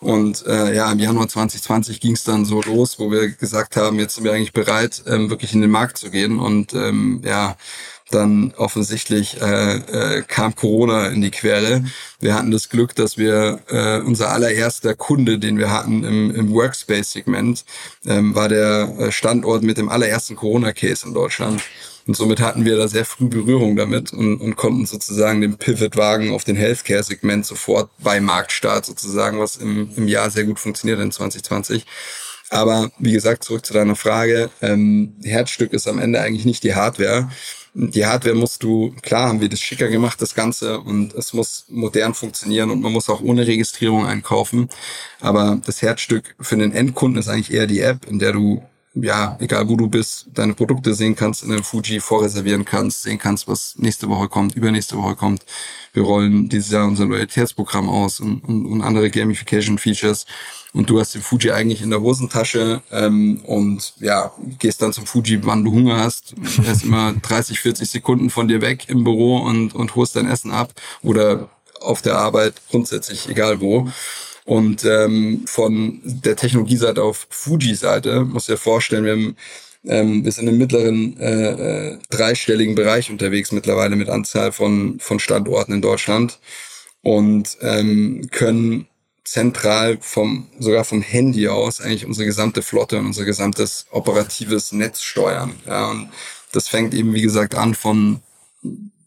Und 0.00 0.46
äh, 0.46 0.74
ja, 0.74 0.90
im 0.90 0.98
Januar 0.98 1.28
2020 1.28 2.00
ging 2.00 2.14
es 2.14 2.24
dann 2.24 2.44
so 2.44 2.62
los, 2.62 2.98
wo 2.98 3.10
wir 3.10 3.28
gesagt 3.28 3.76
haben, 3.76 3.98
jetzt 3.98 4.14
sind 4.14 4.24
wir 4.24 4.32
eigentlich 4.32 4.54
bereit, 4.54 5.02
ähm, 5.06 5.28
wirklich 5.28 5.52
in 5.52 5.60
den 5.60 5.70
Markt 5.70 5.98
zu 5.98 6.10
gehen. 6.10 6.40
Und 6.40 6.72
ähm, 6.72 7.20
ja, 7.24 7.56
dann 8.10 8.52
offensichtlich 8.56 9.40
äh, 9.40 9.76
äh, 9.76 10.22
kam 10.22 10.54
Corona 10.54 11.08
in 11.08 11.20
die 11.20 11.30
Quere. 11.30 11.84
Wir 12.20 12.34
hatten 12.34 12.50
das 12.50 12.68
Glück, 12.68 12.94
dass 12.94 13.16
wir 13.16 13.60
äh, 13.68 14.00
unser 14.00 14.30
allererster 14.30 14.94
Kunde, 14.94 15.38
den 15.38 15.58
wir 15.58 15.70
hatten 15.70 16.04
im, 16.04 16.34
im 16.34 16.52
Workspace-Segment, 16.52 17.64
ähm, 18.06 18.34
war 18.34 18.48
der 18.48 18.94
äh, 18.98 19.12
Standort 19.12 19.62
mit 19.62 19.78
dem 19.78 19.88
allerersten 19.88 20.36
Corona-Case 20.36 21.06
in 21.06 21.14
Deutschland. 21.14 21.62
Und 22.06 22.16
somit 22.16 22.40
hatten 22.40 22.64
wir 22.64 22.76
da 22.76 22.88
sehr 22.88 23.04
früh 23.04 23.28
Berührung 23.28 23.76
damit 23.76 24.12
und, 24.12 24.40
und 24.40 24.56
konnten 24.56 24.86
sozusagen 24.86 25.40
den 25.40 25.58
Pivot 25.58 25.96
wagen 25.96 26.32
auf 26.32 26.44
den 26.44 26.56
Healthcare-Segment 26.56 27.46
sofort 27.46 27.90
bei 27.98 28.20
Marktstart 28.20 28.84
sozusagen, 28.86 29.38
was 29.38 29.56
im, 29.56 29.90
im 29.96 30.08
Jahr 30.08 30.30
sehr 30.30 30.44
gut 30.44 30.58
funktioniert 30.58 30.98
in 30.98 31.12
2020. 31.12 31.86
Aber 32.50 32.90
wie 32.98 33.12
gesagt, 33.12 33.44
zurück 33.44 33.64
zu 33.64 33.72
deiner 33.72 33.94
Frage. 33.94 34.50
Ähm, 34.60 35.14
Herzstück 35.22 35.72
ist 35.72 35.86
am 35.86 36.00
Ende 36.00 36.20
eigentlich 36.20 36.44
nicht 36.44 36.64
die 36.64 36.74
Hardware, 36.74 37.30
die 37.74 38.04
Hardware 38.04 38.34
musst 38.34 38.62
du, 38.62 38.94
klar 39.02 39.28
haben 39.28 39.40
wir 39.40 39.48
das 39.48 39.60
schicker 39.60 39.88
gemacht, 39.88 40.20
das 40.20 40.34
Ganze, 40.34 40.80
und 40.80 41.14
es 41.14 41.32
muss 41.32 41.66
modern 41.68 42.14
funktionieren 42.14 42.70
und 42.70 42.80
man 42.80 42.92
muss 42.92 43.08
auch 43.08 43.20
ohne 43.20 43.46
Registrierung 43.46 44.06
einkaufen. 44.06 44.68
Aber 45.20 45.60
das 45.64 45.82
Herzstück 45.82 46.34
für 46.40 46.56
den 46.56 46.72
Endkunden 46.72 47.20
ist 47.20 47.28
eigentlich 47.28 47.52
eher 47.52 47.66
die 47.66 47.80
App, 47.80 48.06
in 48.08 48.18
der 48.18 48.32
du 48.32 48.62
ja, 48.94 49.36
egal 49.40 49.68
wo 49.68 49.76
du 49.76 49.88
bist, 49.88 50.26
deine 50.34 50.54
Produkte 50.54 50.94
sehen 50.94 51.14
kannst, 51.14 51.44
in 51.44 51.52
einem 51.52 51.62
Fuji 51.62 52.00
vorreservieren 52.00 52.64
kannst, 52.64 53.02
sehen 53.02 53.18
kannst, 53.18 53.46
was 53.46 53.74
nächste 53.78 54.08
Woche 54.08 54.28
kommt, 54.28 54.56
übernächste 54.56 54.96
Woche 54.96 55.14
kommt. 55.14 55.44
Wir 55.92 56.02
rollen 56.02 56.48
dieses 56.48 56.70
Jahr 56.70 56.86
unser 56.86 57.06
Loyalitätsprogramm 57.06 57.88
aus 57.88 58.20
und, 58.20 58.40
und, 58.44 58.66
und 58.66 58.82
andere 58.82 59.10
Gamification-Features 59.10 60.26
und 60.72 60.90
du 60.90 61.00
hast 61.00 61.14
den 61.14 61.22
Fuji 61.22 61.50
eigentlich 61.52 61.82
in 61.82 61.90
der 61.90 62.00
Hosentasche 62.00 62.82
ähm, 62.90 63.40
und 63.44 63.94
ja, 64.00 64.32
gehst 64.58 64.82
dann 64.82 64.92
zum 64.92 65.06
Fuji, 65.06 65.44
wann 65.44 65.64
du 65.64 65.72
Hunger 65.72 65.98
hast. 65.98 66.34
Er 66.64 66.72
ist 66.72 66.84
immer 66.84 67.12
30, 67.12 67.60
40 67.60 67.88
Sekunden 67.88 68.30
von 68.30 68.48
dir 68.48 68.60
weg 68.60 68.88
im 68.88 69.04
Büro 69.04 69.38
und, 69.38 69.74
und 69.74 69.94
holst 69.96 70.16
dein 70.16 70.28
Essen 70.28 70.50
ab 70.50 70.72
oder 71.02 71.48
auf 71.80 72.02
der 72.02 72.18
Arbeit, 72.18 72.54
grundsätzlich 72.70 73.28
egal 73.28 73.60
wo. 73.60 73.88
Und 74.50 74.84
ähm, 74.84 75.44
von 75.46 76.00
der 76.02 76.34
Technologieseite 76.34 77.04
auf 77.04 77.28
Fuji-Seite, 77.30 78.24
muss 78.24 78.46
dir 78.46 78.56
vorstellen, 78.56 79.04
wir 79.04 79.12
haben 79.12 79.36
ähm, 79.86 80.24
wir 80.24 80.32
sind 80.32 80.48
im 80.48 80.58
mittleren 80.58 81.16
äh, 81.20 81.92
äh, 81.92 81.98
dreistelligen 82.10 82.74
Bereich 82.74 83.12
unterwegs 83.12 83.52
mittlerweile 83.52 83.94
mit 83.94 84.08
Anzahl 84.08 84.50
von, 84.50 84.98
von 84.98 85.20
Standorten 85.20 85.74
in 85.74 85.82
Deutschland 85.82 86.40
und 87.02 87.58
ähm, 87.60 88.28
können 88.32 88.88
zentral 89.22 89.98
vom, 90.00 90.48
sogar 90.58 90.84
vom 90.84 91.00
Handy 91.00 91.46
aus 91.46 91.80
eigentlich 91.80 92.04
unsere 92.04 92.26
gesamte 92.26 92.62
Flotte 92.62 92.98
und 92.98 93.06
unser 93.06 93.24
gesamtes 93.24 93.86
operatives 93.92 94.72
Netz 94.72 95.00
steuern. 95.00 95.54
Ja, 95.64 95.92
und 95.92 96.10
das 96.50 96.66
fängt 96.66 96.92
eben, 96.92 97.14
wie 97.14 97.22
gesagt, 97.22 97.54
an 97.54 97.76
von 97.76 98.20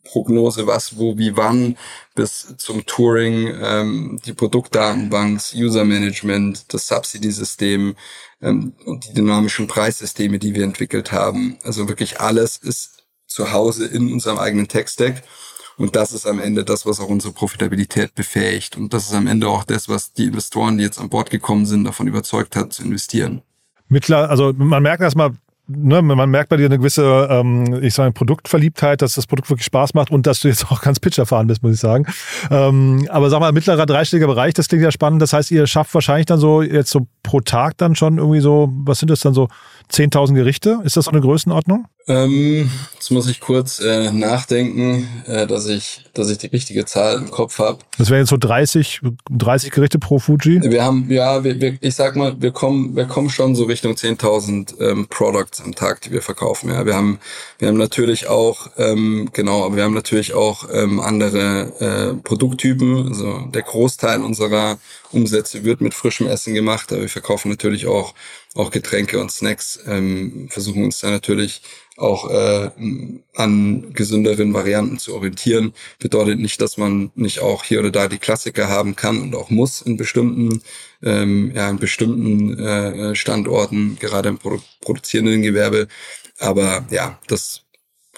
Prognose, 0.04 0.68
was, 0.68 0.98
wo, 0.98 1.18
wie, 1.18 1.36
wann, 1.38 1.78
bis 2.16 2.56
zum 2.58 2.86
Touring, 2.86 3.52
ähm, 3.62 4.20
die 4.26 4.34
Produktdatenbank, 4.34 5.42
User 5.56 5.86
Management, 5.86 6.74
das 6.74 6.88
Subsidy-System 6.88 7.96
ähm, 8.42 8.74
und 8.86 9.08
die 9.08 9.14
dynamischen 9.14 9.68
Preissysteme, 9.68 10.40
die 10.40 10.56
wir 10.56 10.64
entwickelt 10.64 11.12
haben. 11.12 11.58
Also 11.64 11.88
wirklich 11.88 12.20
alles 12.20 12.58
ist 12.58 13.04
zu 13.28 13.52
Hause 13.52 13.86
in 13.86 14.12
unserem 14.12 14.38
eigenen 14.38 14.68
Tech-Stack. 14.68 15.24
Und 15.78 15.96
das 15.96 16.12
ist 16.12 16.28
am 16.28 16.40
Ende 16.40 16.64
das, 16.64 16.86
was 16.86 17.00
auch 17.00 17.08
unsere 17.08 17.34
Profitabilität 17.34 18.14
befähigt. 18.14 18.78
Und 18.78 18.94
das 18.94 19.06
ist 19.06 19.16
am 19.16 19.26
Ende 19.26 19.48
auch 19.48 19.64
das, 19.64 19.90
was 19.90 20.14
die 20.14 20.26
Investoren, 20.26 20.78
die 20.78 20.84
jetzt 20.84 21.00
an 21.00 21.10
Bord 21.10 21.32
gekommen 21.32 21.66
sind, 21.66 21.84
davon 21.86 22.08
überzeugt 22.08 22.56
hat, 22.56 22.74
zu 22.74 22.84
investieren. 22.84 23.42
Mittler, 23.88 24.30
also 24.30 24.54
man 24.54 24.84
merkt 24.84 25.02
erstmal, 25.02 25.32
ne, 25.68 26.02
man 26.02 26.30
merkt 26.30 26.50
bei 26.50 26.58
dir 26.58 26.66
eine 26.66 26.78
gewisse, 26.78 27.28
ähm, 27.30 27.82
ich 27.82 27.94
sage, 27.94 28.12
Produktverliebtheit, 28.12 29.02
dass 29.02 29.16
das 29.16 29.28
Produkt 29.28 29.50
wirklich 29.50 29.66
Spaß 29.66 29.94
macht 29.94 30.12
und 30.12 30.28
dass 30.28 30.42
du 30.42 30.48
jetzt 30.48 30.72
auch 30.72 30.82
ganz 30.82 31.00
Pitch 31.00 31.18
erfahren 31.18 31.48
bist, 31.48 31.64
muss 31.64 31.76
ich 31.76 31.80
sagen. 31.80 32.06
Ähm, 32.52 33.08
aber 33.10 33.30
sag 33.30 33.40
mal, 33.40 33.52
mittlerer 33.52 33.86
dreistelliger 33.86 34.28
Bereich, 34.28 34.54
das 34.54 34.68
klingt 34.68 34.84
ja 34.84 34.92
spannend. 34.92 35.22
Das 35.22 35.34
heißt, 35.34 35.52
ihr 35.52 35.68
schafft 35.68 35.94
wahrscheinlich 35.94 36.26
dann 36.26 36.40
so 36.40 36.62
jetzt 36.62 36.92
so 36.92 37.08
pro 37.24 37.42
Tag 37.42 37.78
dann 37.78 37.96
schon 37.96 38.18
irgendwie 38.18 38.42
so, 38.42 38.70
was 38.72 39.00
sind 39.00 39.10
das 39.10 39.22
dann 39.22 39.34
so 39.34 39.48
10.000 39.92 40.34
Gerichte? 40.34 40.80
Ist 40.84 40.98
das 40.98 41.06
so 41.06 41.12
eine 41.12 41.22
Größenordnung? 41.22 41.86
Ähm, 42.08 42.70
jetzt 42.96 43.12
muss 43.12 43.30
ich 43.30 43.40
kurz 43.40 43.80
äh, 43.80 44.12
nachdenken, 44.12 45.08
äh, 45.26 45.48
dass 45.48 45.68
ich, 45.68 46.04
dass 46.14 46.30
ich 46.30 46.38
die 46.38 46.48
richtige 46.48 46.86
Zahl 46.86 47.18
im 47.18 47.32
Kopf 47.32 47.60
habe. 47.60 47.80
Das 47.98 48.10
wären 48.10 48.22
jetzt 48.22 48.30
so 48.30 48.38
30, 48.38 49.00
30 49.30 49.72
Gerichte 49.72 50.00
pro 50.00 50.20
Fuji. 50.20 50.62
Wir 50.64 50.84
haben, 50.84 51.10
ja, 51.10 51.44
wir, 51.44 51.62
wir, 51.62 51.78
ich 51.80 51.96
sag 51.96 52.18
mal, 52.18 52.36
wir 52.42 52.52
kommen, 52.52 52.96
wir 52.96 53.06
kommen 53.06 53.30
schon 53.30 53.56
so 53.56 53.64
Richtung 53.66 53.94
10.000 53.94 54.82
ähm, 54.82 55.08
Products 55.10 55.62
am 55.62 55.76
Tag, 55.76 56.02
die 56.02 56.12
wir 56.12 56.22
verkaufen. 56.22 56.70
Ja, 56.70 56.86
wir 56.86 56.96
haben, 56.96 57.20
wir 57.60 57.70
haben 57.70 57.78
natürlich 57.78 58.28
auch, 58.28 58.68
ähm, 58.78 59.30
genau, 59.32 59.66
aber 59.66 59.78
wir 59.78 59.84
haben 59.84 59.94
natürlich 59.94 60.34
auch 60.34 60.68
ähm, 60.74 61.00
andere 61.00 61.72
äh, 61.80 62.14
Produkttypen. 62.22 63.08
Also 63.08 63.48
der 63.54 63.62
Großteil 63.62 64.22
unserer 64.22 64.78
Umsätze 65.14 65.64
wird 65.64 65.80
mit 65.80 65.94
frischem 65.94 66.28
Essen 66.28 66.54
gemacht, 66.54 66.92
aber 66.92 67.02
wir 67.02 67.10
verkaufen 67.10 67.50
natürlich 67.50 67.88
auch 67.88 68.14
auch 68.56 68.72
Getränke 68.72 69.20
und 69.20 69.32
Snacks. 69.32 69.80
Ähm, 69.88 70.48
versuchen 70.50 70.84
uns 70.84 71.00
da 71.00 71.10
natürlich 71.10 71.62
auch 71.98 72.30
äh, 72.30 72.72
an 73.36 73.94
gesünderen 73.94 74.54
Varianten 74.54 74.98
zu 74.98 75.16
orientieren. 75.16 75.74
Bedeutet 76.00 76.40
nicht, 76.40 76.62
dass 76.62 76.78
man 76.78 77.12
nicht 77.16 77.40
auch 77.40 77.64
hier 77.64 77.80
oder 77.80 77.92
da 77.92 78.08
die 78.08 78.18
Klassiker 78.18 78.70
haben 78.70 78.96
kann 78.96 79.22
und 79.22 79.36
auch 79.36 79.50
muss 79.50 79.82
in 79.82 79.98
bestimmten, 79.98 80.62
ähm, 81.04 81.52
ja, 81.56 81.70
in 81.70 81.78
bestimmten 81.78 82.60
äh, 82.60 83.16
Standorten, 83.16 83.98
gerade 84.00 84.30
im 84.30 84.38
Produ 84.38 84.62
produzierenden 84.82 85.42
Gewerbe. 85.44 85.88
Aber 86.40 86.86
ja, 86.90 87.20
das 87.28 87.63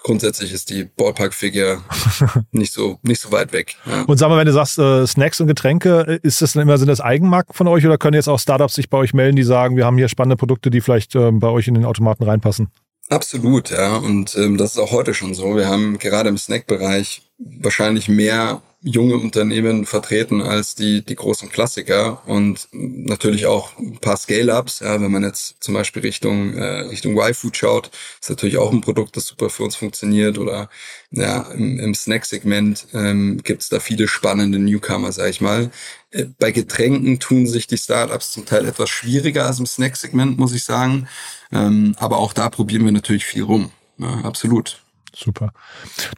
grundsätzlich 0.06 0.54
ist 0.54 0.70
die 0.70 0.84
Ballpark-Figure 0.84 1.82
nicht 2.52 2.72
so 2.72 3.00
nicht 3.02 3.20
so 3.20 3.32
weit 3.32 3.52
weg. 3.54 3.76
Ja. 3.88 4.04
Und 4.04 4.18
sag 4.18 4.30
mal, 4.30 4.38
wenn 4.38 4.46
du 4.46 4.54
sagst 4.54 4.78
äh, 4.78 5.08
Snacks 5.08 5.42
und 5.42 5.48
Getränke, 5.48 6.20
ist 6.22 6.44
das 6.44 6.54
dann 6.54 6.62
immer 6.62 6.78
sind 6.78 6.88
das 6.88 7.02
Eigenmarken 7.02 7.56
von 7.56 7.68
euch 7.68 7.86
oder 7.86 7.98
können 7.98 8.14
jetzt 8.14 8.30
auch 8.30 8.40
Startups 8.40 8.76
sich 8.76 8.90
bei 8.92 9.00
euch 9.00 9.16
melden, 9.16 9.36
die 9.36 9.44
sagen, 9.44 9.76
wir 9.78 9.86
haben 9.86 9.98
hier 9.98 10.08
spannende 10.08 10.38
Produkte, 10.38 10.70
die 10.70 10.80
vielleicht 10.80 11.16
äh, 11.16 11.32
bei 11.32 11.48
euch 11.48 11.68
in 11.68 11.74
den 11.74 11.86
Automaten 11.86 12.24
reinpassen? 12.24 12.70
Absolut, 13.10 13.72
ja. 13.72 13.98
Und 13.98 14.36
ähm, 14.36 14.58
das 14.58 14.74
ist 14.74 14.78
auch 14.78 14.92
heute 14.92 15.16
schon 15.16 15.34
so. 15.34 15.56
Wir 15.56 15.68
haben 15.68 15.98
gerade 15.98 16.30
im 16.30 16.38
Snack-Bereich 16.38 17.24
wahrscheinlich 17.40 18.08
mehr 18.08 18.62
junge 18.88 19.16
Unternehmen 19.16 19.88
vertreten 19.88 20.44
als 20.44 20.76
die, 20.76 21.04
die 21.04 21.16
großen 21.16 21.50
Klassiker 21.50 22.22
und 22.28 22.68
natürlich 22.72 23.48
auch 23.48 23.76
ein 23.80 23.98
paar 23.98 24.16
Scale-Ups. 24.16 24.82
Ja, 24.82 25.02
wenn 25.02 25.12
man 25.12 25.24
jetzt 25.24 25.56
zum 25.60 25.74
Beispiel 25.74 26.04
Richtung, 26.04 26.54
äh, 26.54 26.82
Richtung 26.82 27.18
Y-Food 27.18 27.58
schaut, 27.58 27.90
ist 28.22 28.30
natürlich 28.30 28.58
auch 28.58 28.72
ein 28.72 28.82
Produkt, 28.82 29.18
das 29.18 29.26
super 29.26 29.50
für 29.50 29.64
uns 29.64 29.76
funktioniert 29.76 30.38
oder 30.38 30.70
ja, 31.10 31.42
im, 31.54 31.80
im 31.80 31.96
Snack-Segment 31.96 32.88
ähm, 32.94 33.42
gibt 33.44 33.64
es 33.64 33.70
da 33.70 33.80
viele 33.80 34.08
spannende 34.08 34.60
Newcomer, 34.60 35.12
sag 35.12 35.32
ich 35.32 35.42
mal. 35.42 35.72
Äh, 36.12 36.26
bei 36.38 36.52
Getränken 36.52 37.20
tun 37.20 37.48
sich 37.48 37.66
die 37.66 37.80
Startups 37.80 38.32
zum 38.34 38.46
Teil 38.46 38.68
etwas 38.68 38.92
schwieriger 38.92 39.48
als 39.48 39.58
im 39.58 39.66
Snack-Segment, 39.66 40.38
muss 40.38 40.54
ich 40.54 40.64
sagen. 40.64 41.08
Ähm, 41.52 41.96
aber 41.98 42.18
auch 42.18 42.34
da 42.34 42.50
probieren 42.50 42.86
wir 42.86 42.92
natürlich 42.92 43.26
viel 43.26 43.44
rum. 43.44 43.72
Ja, 43.98 44.22
absolut. 44.22 44.85
Super. 45.16 45.52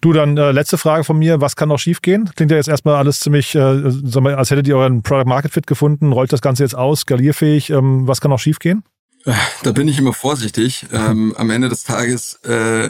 Du, 0.01 0.11
dann 0.11 0.37
äh, 0.37 0.51
letzte 0.51 0.77
Frage 0.77 1.03
von 1.03 1.17
mir. 1.17 1.39
Was 1.39 1.55
kann 1.55 1.69
noch 1.69 1.79
schiefgehen? 1.79 2.29
Klingt 2.35 2.51
ja 2.51 2.57
jetzt 2.57 2.67
erstmal 2.67 2.95
alles 2.95 3.19
ziemlich, 3.19 3.53
äh, 3.55 3.59
als 3.59 4.51
hättet 4.51 4.67
ihr 4.67 4.77
euren 4.77 5.03
Product 5.03 5.27
Market 5.27 5.53
Fit 5.53 5.67
gefunden. 5.67 6.11
Rollt 6.11 6.33
das 6.33 6.41
Ganze 6.41 6.63
jetzt 6.63 6.75
aus, 6.75 7.01
skalierfähig? 7.01 7.69
Ähm, 7.69 8.07
was 8.07 8.21
kann 8.21 8.31
noch 8.31 8.39
schiefgehen? 8.39 8.83
Äh, 9.25 9.33
da 9.63 9.71
bin 9.71 9.87
ich 9.87 9.99
immer 9.99 10.13
vorsichtig. 10.13 10.87
Ähm, 10.91 11.33
am 11.37 11.49
Ende 11.49 11.69
des 11.69 11.83
Tages 11.83 12.39
äh, 12.43 12.89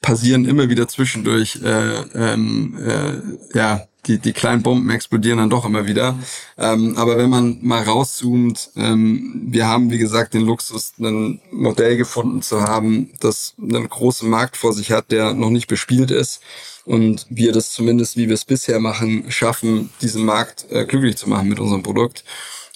passieren 0.00 0.44
immer 0.44 0.68
wieder 0.68 0.88
zwischendurch 0.88 1.60
äh, 1.62 2.00
ähm, 2.14 2.78
äh, 2.78 3.58
ja 3.58 3.82
die, 4.06 4.18
die 4.18 4.32
kleinen 4.32 4.62
Bomben 4.62 4.90
explodieren 4.90 5.38
dann 5.38 5.50
doch 5.50 5.64
immer 5.64 5.86
wieder. 5.86 6.18
Ähm, 6.58 6.96
aber 6.96 7.18
wenn 7.18 7.30
man 7.30 7.58
mal 7.62 7.82
rauszoomt, 7.82 8.70
ähm, 8.76 9.42
wir 9.48 9.66
haben, 9.66 9.90
wie 9.90 9.98
gesagt, 9.98 10.34
den 10.34 10.42
Luxus, 10.42 10.94
ein 10.98 11.40
Modell 11.50 11.96
gefunden 11.96 12.42
zu 12.42 12.62
haben, 12.62 13.10
das 13.20 13.54
einen 13.60 13.88
großen 13.88 14.28
Markt 14.28 14.56
vor 14.56 14.72
sich 14.72 14.92
hat, 14.92 15.10
der 15.10 15.34
noch 15.34 15.50
nicht 15.50 15.66
bespielt 15.66 16.10
ist. 16.10 16.40
Und 16.84 17.26
wir 17.28 17.52
das 17.52 17.72
zumindest, 17.72 18.16
wie 18.16 18.28
wir 18.28 18.34
es 18.34 18.44
bisher 18.44 18.78
machen, 18.78 19.30
schaffen, 19.30 19.90
diesen 20.00 20.24
Markt 20.24 20.66
äh, 20.70 20.84
glücklich 20.84 21.16
zu 21.16 21.28
machen 21.28 21.48
mit 21.48 21.58
unserem 21.58 21.82
Produkt. 21.82 22.24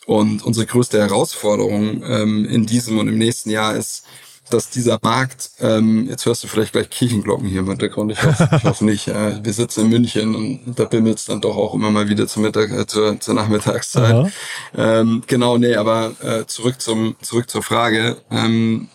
Und 0.07 0.43
unsere 0.43 0.67
größte 0.67 0.99
Herausforderung 0.99 2.03
ähm, 2.05 2.45
in 2.45 2.67
diesem 2.67 2.99
und 2.99 3.07
im 3.07 3.19
nächsten 3.19 3.51
Jahr 3.51 3.77
ist, 3.77 4.05
dass 4.51 4.71
dieser 4.71 4.99
Markt, 5.03 5.51
ähm, 5.61 6.09
jetzt 6.09 6.27
hörst 6.27 6.45
du 6.45 6.49
vielleicht 6.49 6.73
gleich 6.73 6.91
Kirchenglocken 6.91 7.49
hier 7.49 7.61
im 7.61 7.69
Hintergrund, 7.69 8.13
ich 8.13 8.23
hoffe, 8.23 8.49
ich 8.57 8.65
hoffe 8.65 8.85
nicht. 8.85 9.09
Äh, 9.09 9.43
wir 9.43 9.53
sitzen 9.53 9.83
in 9.83 9.89
München 9.89 10.35
und 10.35 10.75
da 10.77 10.85
bimmelt 10.85 11.19
es 11.19 11.25
dann 11.25 11.41
doch 11.41 11.57
auch 11.57 11.75
immer 11.75 11.91
mal 11.91 12.09
wieder 12.09 12.27
zur, 12.27 12.43
Mittag, 12.43 12.71
äh, 12.71 12.87
zur, 12.87 13.19
zur 13.21 13.35
Nachmittagszeit. 13.35 14.33
Ähm, 14.77 15.23
genau, 15.27 15.59
nee, 15.59 15.75
aber 15.75 16.13
äh, 16.23 16.47
zurück 16.47 16.81
zum 16.81 17.17
zurück 17.23 17.51
zur 17.51 17.63
Frage. 17.63 18.17
Ähm, 18.31 18.89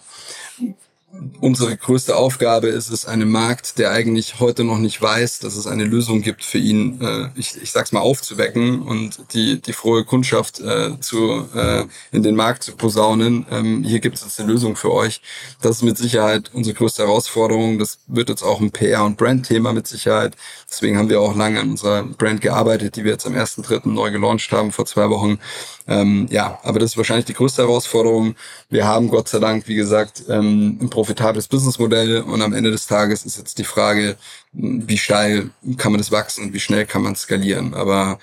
unsere 1.39 1.75
größte 1.75 2.15
Aufgabe 2.15 2.67
ist 2.67 2.89
es, 2.89 3.05
einem 3.05 3.31
Markt, 3.31 3.77
der 3.77 3.91
eigentlich 3.91 4.39
heute 4.39 4.63
noch 4.63 4.77
nicht 4.77 5.01
weiß, 5.01 5.39
dass 5.39 5.55
es 5.55 5.67
eine 5.67 5.83
Lösung 5.83 6.21
gibt 6.21 6.43
für 6.43 6.57
ihn, 6.57 7.01
äh, 7.01 7.29
ich, 7.35 7.61
ich 7.61 7.71
sag's 7.71 7.91
mal, 7.91 7.99
aufzuwecken 7.99 8.81
und 8.81 9.33
die, 9.33 9.61
die 9.61 9.73
frohe 9.73 10.03
Kundschaft 10.05 10.59
äh, 10.59 10.99
zu, 10.99 11.47
äh, 11.55 11.85
in 12.11 12.23
den 12.23 12.35
Markt 12.35 12.63
zu 12.63 12.75
posaunen. 12.75 13.45
Ähm, 13.51 13.83
hier 13.83 13.99
gibt 13.99 14.15
es 14.15 14.23
jetzt 14.23 14.39
eine 14.39 14.51
Lösung 14.51 14.75
für 14.75 14.91
euch. 14.91 15.21
Das 15.61 15.77
ist 15.77 15.83
mit 15.83 15.97
Sicherheit 15.97 16.51
unsere 16.53 16.75
größte 16.75 17.03
Herausforderung. 17.03 17.79
Das 17.79 17.99
wird 18.07 18.29
jetzt 18.29 18.43
auch 18.43 18.59
ein 18.59 18.71
PR- 18.71 19.05
und 19.05 19.17
Brand-Thema 19.17 19.73
mit 19.73 19.87
Sicherheit. 19.87 20.35
Deswegen 20.69 20.97
haben 20.97 21.09
wir 21.09 21.21
auch 21.21 21.35
lange 21.35 21.59
an 21.59 21.71
unserer 21.71 22.03
Brand 22.03 22.41
gearbeitet, 22.41 22.95
die 22.95 23.03
wir 23.03 23.11
jetzt 23.11 23.25
am 23.25 23.33
1.3. 23.33 23.87
neu 23.89 24.11
gelauncht 24.11 24.51
haben, 24.51 24.71
vor 24.71 24.85
zwei 24.85 25.09
Wochen. 25.09 25.39
Ähm, 25.87 26.27
ja, 26.31 26.59
aber 26.63 26.79
das 26.79 26.91
ist 26.91 26.97
wahrscheinlich 26.97 27.25
die 27.25 27.33
größte 27.33 27.61
Herausforderung. 27.61 28.35
Wir 28.69 28.85
haben 28.85 29.09
Gott 29.09 29.27
sei 29.27 29.39
Dank, 29.39 29.67
wie 29.67 29.75
gesagt, 29.75 30.23
ähm, 30.29 30.79
ein 30.81 30.89
profitables 30.89 31.47
Businessmodell 31.47 32.21
und 32.21 32.41
am 32.41 32.53
Ende 32.53 32.71
des 32.71 32.87
Tages 32.87 33.25
ist 33.25 33.37
jetzt 33.37 33.59
die 33.59 33.63
Frage, 33.63 34.17
wie 34.51 34.97
steil 34.97 35.51
kann 35.77 35.91
man 35.91 35.99
das 35.99 36.11
wachsen 36.11 36.53
wie 36.53 36.59
schnell 36.59 36.85
kann 36.85 37.03
man 37.03 37.15
skalieren. 37.15 37.73
Aber 37.73 38.19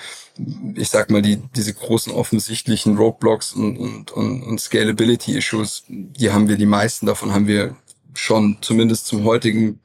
ich 0.75 0.89
sag 0.89 1.11
mal, 1.11 1.23
die, 1.23 1.37
diese 1.55 1.75
großen 1.75 2.13
offensichtlichen 2.13 2.97
Roadblocks 2.97 3.53
und, 3.53 3.77
und, 3.77 4.11
und, 4.11 4.43
und 4.43 4.61
Scalability-Issues, 4.61 5.85
die 5.89 6.31
haben 6.31 6.49
wir, 6.49 6.57
die 6.57 6.67
meisten 6.67 7.07
davon 7.07 7.33
haben 7.33 7.47
wir 7.47 7.77
schon 8.15 8.59
zumindest 8.61 9.07
zum 9.07 9.25
heutigen 9.25 9.79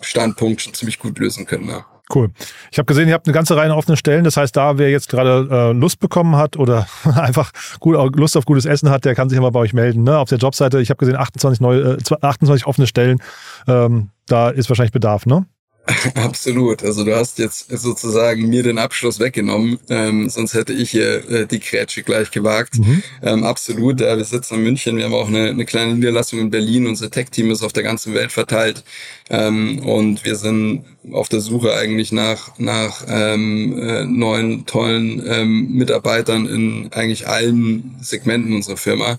Standpunkt 0.00 0.60
schon 0.60 0.74
ziemlich 0.74 0.98
gut 0.98 1.18
lösen 1.18 1.46
können. 1.46 1.68
Ja. 1.68 1.86
Cool. 2.14 2.30
Ich 2.70 2.78
habe 2.78 2.86
gesehen, 2.86 3.08
ihr 3.08 3.14
habt 3.14 3.26
eine 3.26 3.34
ganze 3.34 3.56
Reihe 3.56 3.74
offene 3.74 3.96
Stellen. 3.96 4.24
Das 4.24 4.36
heißt, 4.36 4.56
da 4.56 4.78
wer 4.78 4.90
jetzt 4.90 5.08
gerade 5.08 5.48
äh, 5.50 5.72
Lust 5.72 6.00
bekommen 6.00 6.36
hat 6.36 6.56
oder 6.56 6.86
einfach 7.04 7.52
gut, 7.80 7.96
Lust 8.16 8.36
auf 8.36 8.46
gutes 8.46 8.64
Essen 8.64 8.90
hat, 8.90 9.04
der 9.04 9.14
kann 9.14 9.28
sich 9.28 9.38
immer 9.38 9.50
bei 9.50 9.60
euch 9.60 9.74
melden. 9.74 10.04
Ne? 10.04 10.18
Auf 10.18 10.28
der 10.28 10.38
Jobseite, 10.38 10.80
ich 10.80 10.90
habe 10.90 10.98
gesehen, 10.98 11.16
28, 11.16 11.60
neue, 11.60 11.98
äh, 11.98 12.16
28 12.20 12.66
offene 12.66 12.86
Stellen. 12.86 13.20
Ähm, 13.66 14.10
da 14.26 14.48
ist 14.48 14.68
wahrscheinlich 14.68 14.92
Bedarf, 14.92 15.26
ne? 15.26 15.46
Absolut. 16.14 16.82
Also 16.82 17.04
du 17.04 17.16
hast 17.16 17.38
jetzt 17.38 17.70
sozusagen 17.70 18.48
mir 18.48 18.62
den 18.62 18.78
Abschluss 18.78 19.20
weggenommen, 19.20 19.78
ähm, 19.88 20.28
sonst 20.28 20.54
hätte 20.54 20.72
ich 20.72 20.90
hier 20.90 21.28
äh, 21.30 21.46
die 21.46 21.60
Grätsche 21.60 22.02
gleich 22.02 22.30
gewagt. 22.30 22.78
Mhm. 22.78 23.02
Ähm, 23.22 23.44
absolut. 23.44 24.00
Ja, 24.00 24.16
wir 24.16 24.24
sitzen 24.24 24.56
in 24.56 24.62
München, 24.64 24.96
wir 24.96 25.04
haben 25.04 25.14
auch 25.14 25.28
eine, 25.28 25.48
eine 25.48 25.64
kleine 25.64 25.94
Niederlassung 25.94 26.40
in 26.40 26.50
Berlin. 26.50 26.86
Unser 26.86 27.10
Tech-Team 27.10 27.50
ist 27.50 27.62
auf 27.62 27.72
der 27.72 27.82
ganzen 27.82 28.14
Welt 28.14 28.32
verteilt 28.32 28.84
ähm, 29.30 29.80
und 29.80 30.24
wir 30.24 30.36
sind 30.36 30.84
auf 31.12 31.28
der 31.28 31.40
Suche 31.40 31.74
eigentlich 31.74 32.12
nach 32.12 32.58
nach 32.58 33.04
ähm, 33.08 33.78
äh, 33.78 34.04
neuen 34.04 34.66
tollen 34.66 35.22
ähm, 35.26 35.72
Mitarbeitern 35.72 36.46
in 36.46 36.92
eigentlich 36.92 37.26
allen 37.28 37.96
Segmenten 38.00 38.54
unserer 38.54 38.76
Firma. 38.76 39.18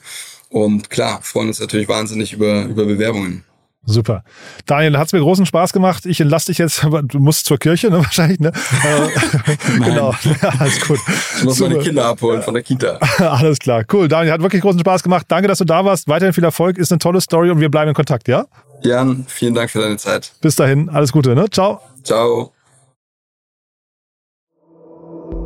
Und 0.49 0.89
klar, 0.89 1.19
freuen 1.21 1.47
uns 1.47 1.59
natürlich 1.59 1.87
wahnsinnig 1.87 2.33
über 2.33 2.65
über 2.65 2.85
Bewerbungen. 2.85 3.43
Super. 3.91 4.23
Daniel, 4.65 4.97
hat 4.97 5.07
es 5.07 5.13
mir 5.13 5.19
großen 5.19 5.45
Spaß 5.45 5.73
gemacht. 5.73 6.05
Ich 6.05 6.21
entlasse 6.21 6.47
dich 6.47 6.59
jetzt, 6.59 6.83
aber 6.85 7.01
du 7.01 7.19
musst 7.19 7.45
zur 7.45 7.57
Kirche, 7.57 7.89
ne, 7.89 7.97
wahrscheinlich, 8.03 8.39
ne? 8.39 8.51
Äh, 8.83 9.55
genau. 9.79 10.13
Ja, 10.41 10.49
alles 10.59 10.87
gut. 10.87 10.99
Ich 11.37 11.43
muss 11.43 11.57
Super. 11.57 11.71
meine 11.71 11.83
Kinder 11.83 12.05
abholen 12.05 12.41
von 12.43 12.53
der 12.53 12.61
Kita. 12.63 12.99
alles 13.17 13.57
klar. 13.59 13.83
Cool. 13.91 14.07
Daniel, 14.07 14.33
hat 14.33 14.41
wirklich 14.41 14.61
großen 14.61 14.79
Spaß 14.79 15.01
gemacht. 15.03 15.25
Danke, 15.27 15.47
dass 15.47 15.57
du 15.57 15.65
da 15.65 15.83
warst. 15.85 16.07
Weiterhin 16.07 16.33
viel 16.33 16.43
Erfolg. 16.43 16.77
Ist 16.77 16.91
eine 16.91 16.99
tolle 16.99 17.19
Story 17.19 17.49
und 17.49 17.59
wir 17.59 17.69
bleiben 17.69 17.89
in 17.89 17.95
Kontakt, 17.95 18.27
ja? 18.27 18.45
Jan, 18.83 19.25
vielen 19.27 19.55
Dank 19.55 19.71
für 19.71 19.79
deine 19.81 19.97
Zeit. 19.97 20.31
Bis 20.41 20.55
dahin. 20.55 20.89
Alles 20.89 21.11
Gute, 21.11 21.35
ne? 21.35 21.49
Ciao. 21.49 21.81
Ciao. 22.03 22.53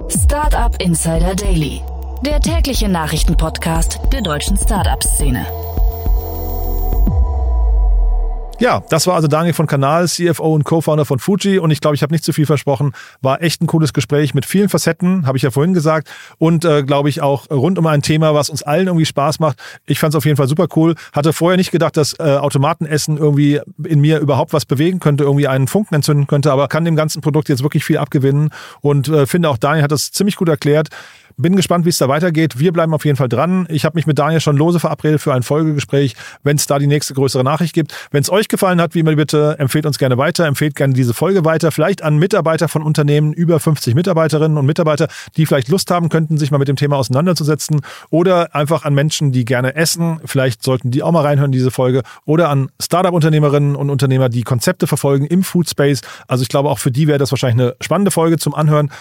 Startup 0.10 0.76
Insider 0.82 1.36
Daily. 1.36 1.82
Der 2.26 2.40
tägliche 2.40 2.88
Nachrichtenpodcast 2.90 4.00
der 4.12 4.22
deutschen 4.22 4.58
Startup-Szene. 4.58 5.46
Ja, 8.64 8.82
das 8.88 9.08
war 9.08 9.16
also 9.16 9.28
Daniel 9.28 9.54
von 9.54 9.68
Kanal, 9.68 10.08
CFO 10.08 10.54
und 10.56 10.64
Co-Founder 10.64 11.04
von 11.04 11.20
Fuji. 11.20 11.60
Und 11.60 11.70
ich 11.72 11.82
glaube, 11.82 11.96
ich 11.96 12.02
habe 12.02 12.14
nicht 12.14 12.24
zu 12.24 12.32
viel 12.32 12.46
versprochen. 12.46 12.94
War 13.22 13.42
echt 13.42 13.62
ein 13.62 13.68
cooles 13.68 13.92
Gespräch 13.92 14.34
mit 14.34 14.46
vielen 14.46 14.70
Facetten, 14.70 15.28
habe 15.28 15.36
ich 15.36 15.44
ja 15.44 15.52
vorhin 15.52 15.74
gesagt. 15.74 16.10
Und 16.38 16.64
äh, 16.64 16.82
glaube 16.84 17.10
ich 17.10 17.22
auch 17.22 17.50
rund 17.50 17.78
um 17.78 17.86
ein 17.88 18.02
Thema, 18.02 18.34
was 18.34 18.48
uns 18.48 18.64
allen 18.64 18.88
irgendwie 18.88 19.06
Spaß 19.06 19.42
macht. 19.42 19.60
Ich 19.86 20.00
fand 20.00 20.14
es 20.14 20.16
auf 20.18 20.24
jeden 20.24 20.38
Fall 20.38 20.48
super 20.48 20.68
cool. 20.78 20.96
Hatte 21.12 21.34
vorher 21.34 21.58
nicht 21.58 21.72
gedacht, 21.72 21.98
dass 21.98 22.18
äh, 22.20 22.24
Automatenessen 22.24 23.18
irgendwie 23.18 23.60
in 23.84 24.00
mir 24.00 24.20
überhaupt 24.20 24.54
was 24.54 24.64
bewegen 24.64 25.02
könnte, 25.02 25.26
irgendwie 25.26 25.50
einen 25.50 25.68
Funken 25.68 25.96
entzünden 25.96 26.28
könnte, 26.28 26.50
aber 26.50 26.70
kann 26.70 26.86
dem 26.86 26.96
ganzen 26.96 27.22
Produkt 27.22 27.50
jetzt 27.50 27.64
wirklich 27.64 27.84
viel 27.84 27.98
abgewinnen. 27.98 28.52
Und 28.80 29.10
äh, 29.10 29.26
finde 29.26 29.50
auch 29.50 29.58
Daniel 29.58 29.84
hat 29.84 29.92
das 29.92 30.14
ziemlich 30.14 30.38
gut 30.38 30.48
erklärt. 30.48 30.88
Bin 31.38 31.56
gespannt, 31.56 31.86
wie 31.86 31.90
es 31.90 31.98
da 31.98 32.08
weitergeht. 32.08 32.60
Wir 32.60 32.72
bleiben 32.72 32.94
auf 32.94 33.06
jeden 33.06 33.18
Fall 33.18 33.30
dran. 33.30 33.66
Ich 33.70 33.86
habe 33.86 33.96
mich 33.96 34.06
mit 34.06 34.20
Daniel 34.20 34.40
schon 34.40 34.56
lose 34.56 34.80
verabredet 34.80 35.22
für 35.22 35.34
ein 35.34 35.44
Folgegespräch, 35.44 36.16
wenn 36.44 36.58
es 36.58 36.68
da 36.68 36.80
die 36.80 36.88
nächste 36.88 37.14
größere 37.14 37.44
Nachricht 37.44 37.74
gibt. 37.74 37.94
Wenn 38.12 38.22
es 38.22 38.30
euch 38.30 38.48
gefallen 38.48 38.80
hat, 38.80 38.94
wie 38.94 39.00
immer 39.00 39.16
bitte, 39.16 39.56
empfehlt 39.58 39.86
uns 39.86 39.98
gerne 39.98 40.18
weiter, 40.18 40.46
empfehlt 40.46 40.76
gerne 40.76 40.94
diese 40.94 41.14
Folge 41.14 41.44
weiter, 41.44 41.72
vielleicht 41.72 42.04
an 42.04 42.18
Mitarbeiter 42.18 42.68
von 42.68 42.84
Unternehmen 42.84 43.34
über 43.34 43.60
50 43.60 43.96
Mitarbeiterinnen 43.96 44.58
und 44.58 44.66
Mitarbeiter, 44.66 45.08
die 45.36 45.46
vielleicht 45.46 45.70
Lust 45.70 45.90
haben 45.90 46.10
könnten, 46.10 46.38
sich 46.38 46.52
mal 46.52 46.58
mit 46.60 46.68
dem 46.68 46.76
Thema 46.76 46.98
auseinanderzusetzen 46.98 47.82
oder 48.10 48.56
einfach 48.56 48.86
an 48.86 48.94
Menschen, 48.94 49.32
die 49.32 49.46
gerne 49.46 49.76
essen. 49.76 50.20
Vielleicht 50.26 50.64
sollten 50.64 50.92
die 50.92 51.02
auch 51.02 51.12
mal 51.12 51.22
reinhören, 51.22 51.52
diese 51.52 51.72
Folge. 51.72 52.04
Oder 52.26 52.50
an 52.50 52.70
Startup-Unternehmerinnen 52.82 53.76
und 53.76 53.90
Unternehmer, 53.90 54.30
die 54.30 54.44
Konzepte 54.44 54.88
verfolgen 54.88 55.26
im 55.26 55.44
Food 55.44 55.70
Space. 55.70 56.02
Also 56.28 56.44
ich 56.44 56.50
glaube, 56.50 56.70
auch 56.70 56.80
für 56.80 56.92
die 56.92 57.08
wäre 57.08 57.18
das 57.18 57.32
wahrscheinlich 57.32 57.62
eine 57.62 57.76
spannende 57.82 58.12
Folge 58.12 58.38
zum 58.38 58.54
Anhören. 58.54 58.92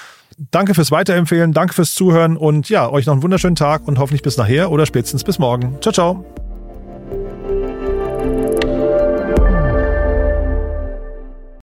Danke 0.50 0.74
fürs 0.74 0.90
Weiterempfehlen, 0.90 1.52
danke 1.52 1.74
fürs 1.74 1.94
Zuhören 1.94 2.36
und 2.36 2.68
ja, 2.68 2.90
euch 2.90 3.06
noch 3.06 3.14
einen 3.14 3.22
wunderschönen 3.22 3.56
Tag 3.56 3.86
und 3.86 3.98
hoffentlich 3.98 4.22
bis 4.22 4.36
nachher 4.36 4.70
oder 4.70 4.86
spätestens 4.86 5.24
bis 5.24 5.38
morgen. 5.38 5.78
Ciao, 5.80 5.92
ciao. 5.92 6.24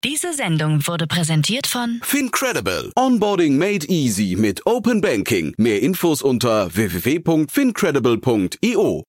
Diese 0.04 0.32
Sendung 0.34 0.86
wurde 0.86 1.06
präsentiert 1.06 1.66
von 1.66 2.00
Fincredible. 2.02 2.92
Onboarding 2.96 3.56
made 3.56 3.86
easy 3.88 4.36
mit 4.36 4.66
Open 4.66 5.00
Banking. 5.00 5.54
Mehr 5.58 5.80
Infos 5.80 6.22
unter 6.22 6.74
www.fincredible.io. 6.74 9.04